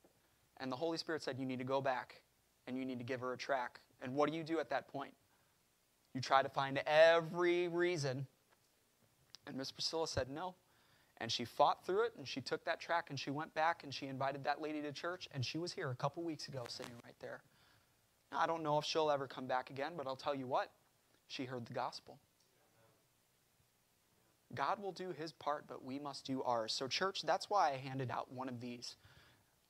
And 0.58 0.72
the 0.72 0.76
Holy 0.76 0.98
Spirit 0.98 1.24
said, 1.24 1.38
You 1.40 1.46
need 1.46 1.60
to 1.60 1.66
go 1.66 1.82
back 1.82 2.22
and 2.68 2.78
you 2.78 2.86
need 2.86 3.00
to 3.00 3.06
give 3.06 3.20
her 3.22 3.34
a 3.34 3.38
tract. 3.38 3.80
And 4.02 4.14
what 4.16 4.30
do 4.30 4.38
you 4.38 4.44
do 4.44 4.60
at 4.60 4.70
that 4.70 4.88
point? 4.88 5.14
You 6.14 6.22
try 6.22 6.42
to 6.44 6.50
find 6.50 6.82
every 6.86 7.68
reason. 7.68 8.26
And 9.48 9.56
Miss 9.58 9.72
Priscilla 9.72 10.08
said 10.08 10.30
no. 10.30 10.56
And 11.18 11.32
she 11.32 11.46
fought 11.46 11.86
through 11.86 12.04
it 12.06 12.14
and 12.18 12.28
she 12.28 12.42
took 12.42 12.66
that 12.66 12.80
tract 12.80 13.10
and 13.10 13.20
she 13.20 13.32
went 13.32 13.54
back 13.54 13.84
and 13.84 13.94
she 13.94 14.08
invited 14.08 14.44
that 14.46 14.62
lady 14.62 14.82
to 14.82 14.92
church. 14.92 15.28
And 15.34 15.46
she 15.46 15.58
was 15.58 15.74
here 15.74 15.92
a 15.92 15.96
couple 15.96 16.24
weeks 16.24 16.48
ago 16.48 16.66
sitting 16.68 16.94
right 17.06 17.16
there. 17.22 17.42
Now, 18.32 18.40
I 18.40 18.48
don't 18.48 18.64
know 18.64 18.78
if 18.78 18.86
she'll 18.86 19.12
ever 19.12 19.28
come 19.28 19.48
back 19.48 19.70
again, 19.70 19.94
but 19.98 20.08
I'll 20.08 20.16
tell 20.16 20.36
you 20.36 20.48
what, 20.48 20.72
she 21.28 21.46
heard 21.46 21.66
the 21.66 21.74
gospel. 21.74 22.20
God 24.54 24.82
will 24.82 24.92
do 24.92 25.12
his 25.12 25.32
part, 25.32 25.66
but 25.68 25.84
we 25.84 26.00
must 26.00 26.26
do 26.26 26.44
ours. 26.44 26.74
So, 26.74 26.88
church, 26.88 27.24
that's 27.24 27.50
why 27.50 27.72
I 27.72 27.78
handed 27.78 28.12
out 28.12 28.32
one 28.32 28.48
of 28.48 28.62
these. 28.62 28.96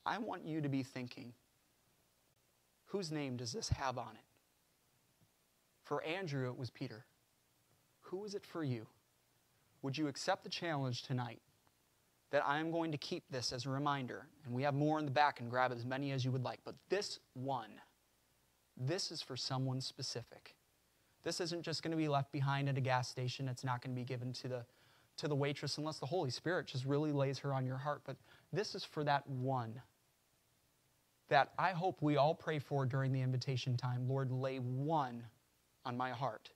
I 0.04 0.18
want 0.18 0.44
you 0.44 0.60
to 0.60 0.68
be 0.68 0.82
thinking 0.82 1.32
whose 2.86 3.10
name 3.10 3.36
does 3.36 3.52
this 3.52 3.68
have 3.70 3.98
on 3.98 4.14
it? 4.14 4.24
For 5.82 6.02
Andrew, 6.04 6.48
it 6.48 6.56
was 6.56 6.70
Peter. 6.70 7.04
Who 8.02 8.24
is 8.24 8.34
it 8.34 8.44
for 8.44 8.62
you? 8.62 8.86
Would 9.82 9.98
you 9.98 10.08
accept 10.08 10.44
the 10.44 10.50
challenge 10.50 11.02
tonight 11.02 11.40
that 12.30 12.42
I 12.46 12.58
am 12.58 12.70
going 12.70 12.92
to 12.92 12.98
keep 12.98 13.24
this 13.30 13.52
as 13.52 13.66
a 13.66 13.70
reminder? 13.70 14.26
And 14.44 14.54
we 14.54 14.62
have 14.62 14.74
more 14.74 14.98
in 14.98 15.04
the 15.04 15.10
back 15.10 15.40
and 15.40 15.50
grab 15.50 15.72
as 15.72 15.84
many 15.84 16.12
as 16.12 16.24
you 16.24 16.30
would 16.30 16.44
like. 16.44 16.60
But 16.64 16.74
this 16.88 17.18
one, 17.34 17.70
this 18.76 19.10
is 19.10 19.22
for 19.22 19.36
someone 19.36 19.80
specific. 19.80 20.54
This 21.26 21.40
isn't 21.40 21.62
just 21.62 21.82
going 21.82 21.90
to 21.90 21.96
be 21.96 22.06
left 22.06 22.30
behind 22.30 22.68
at 22.68 22.78
a 22.78 22.80
gas 22.80 23.08
station. 23.08 23.48
It's 23.48 23.64
not 23.64 23.82
going 23.82 23.92
to 23.92 24.00
be 24.00 24.04
given 24.04 24.32
to 24.34 24.46
the, 24.46 24.64
to 25.16 25.26
the 25.26 25.34
waitress 25.34 25.76
unless 25.76 25.98
the 25.98 26.06
Holy 26.06 26.30
Spirit 26.30 26.68
just 26.68 26.84
really 26.84 27.10
lays 27.10 27.36
her 27.40 27.52
on 27.52 27.66
your 27.66 27.78
heart. 27.78 28.02
But 28.06 28.14
this 28.52 28.76
is 28.76 28.84
for 28.84 29.02
that 29.02 29.28
one 29.28 29.82
that 31.28 31.52
I 31.58 31.72
hope 31.72 32.00
we 32.00 32.16
all 32.16 32.32
pray 32.32 32.60
for 32.60 32.86
during 32.86 33.12
the 33.12 33.22
invitation 33.22 33.76
time. 33.76 34.08
Lord, 34.08 34.30
lay 34.30 34.58
one 34.58 35.24
on 35.84 35.96
my 35.96 36.10
heart. 36.10 36.50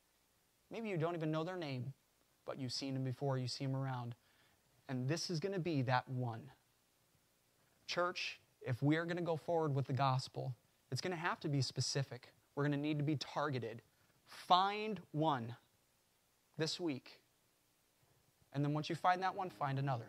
Maybe 0.70 0.88
you 0.88 0.96
don't 0.96 1.16
even 1.16 1.32
know 1.32 1.42
their 1.42 1.56
name, 1.56 1.92
but 2.46 2.56
you've 2.56 2.72
seen 2.72 2.94
them 2.94 3.02
before, 3.02 3.38
you 3.38 3.48
see 3.48 3.66
them 3.66 3.74
around. 3.74 4.14
And 4.88 5.08
this 5.08 5.30
is 5.30 5.40
going 5.40 5.54
to 5.54 5.58
be 5.58 5.82
that 5.82 6.08
one. 6.08 6.42
Church, 7.88 8.38
if 8.62 8.84
we 8.84 8.98
are 8.98 9.04
going 9.04 9.16
to 9.16 9.22
go 9.24 9.36
forward 9.36 9.74
with 9.74 9.88
the 9.88 9.92
gospel, 9.94 10.54
it's 10.92 11.00
going 11.00 11.10
to 11.10 11.20
have 11.20 11.40
to 11.40 11.48
be 11.48 11.60
specific. 11.60 12.32
We're 12.54 12.62
going 12.62 12.70
to 12.70 12.78
need 12.78 12.98
to 12.98 13.04
be 13.04 13.16
targeted. 13.16 13.82
Find 14.30 15.00
one 15.10 15.54
this 16.56 16.80
week. 16.80 17.18
And 18.52 18.64
then 18.64 18.72
once 18.72 18.88
you 18.88 18.94
find 18.94 19.20
that 19.22 19.34
one, 19.34 19.50
find 19.50 19.78
another. 19.78 20.06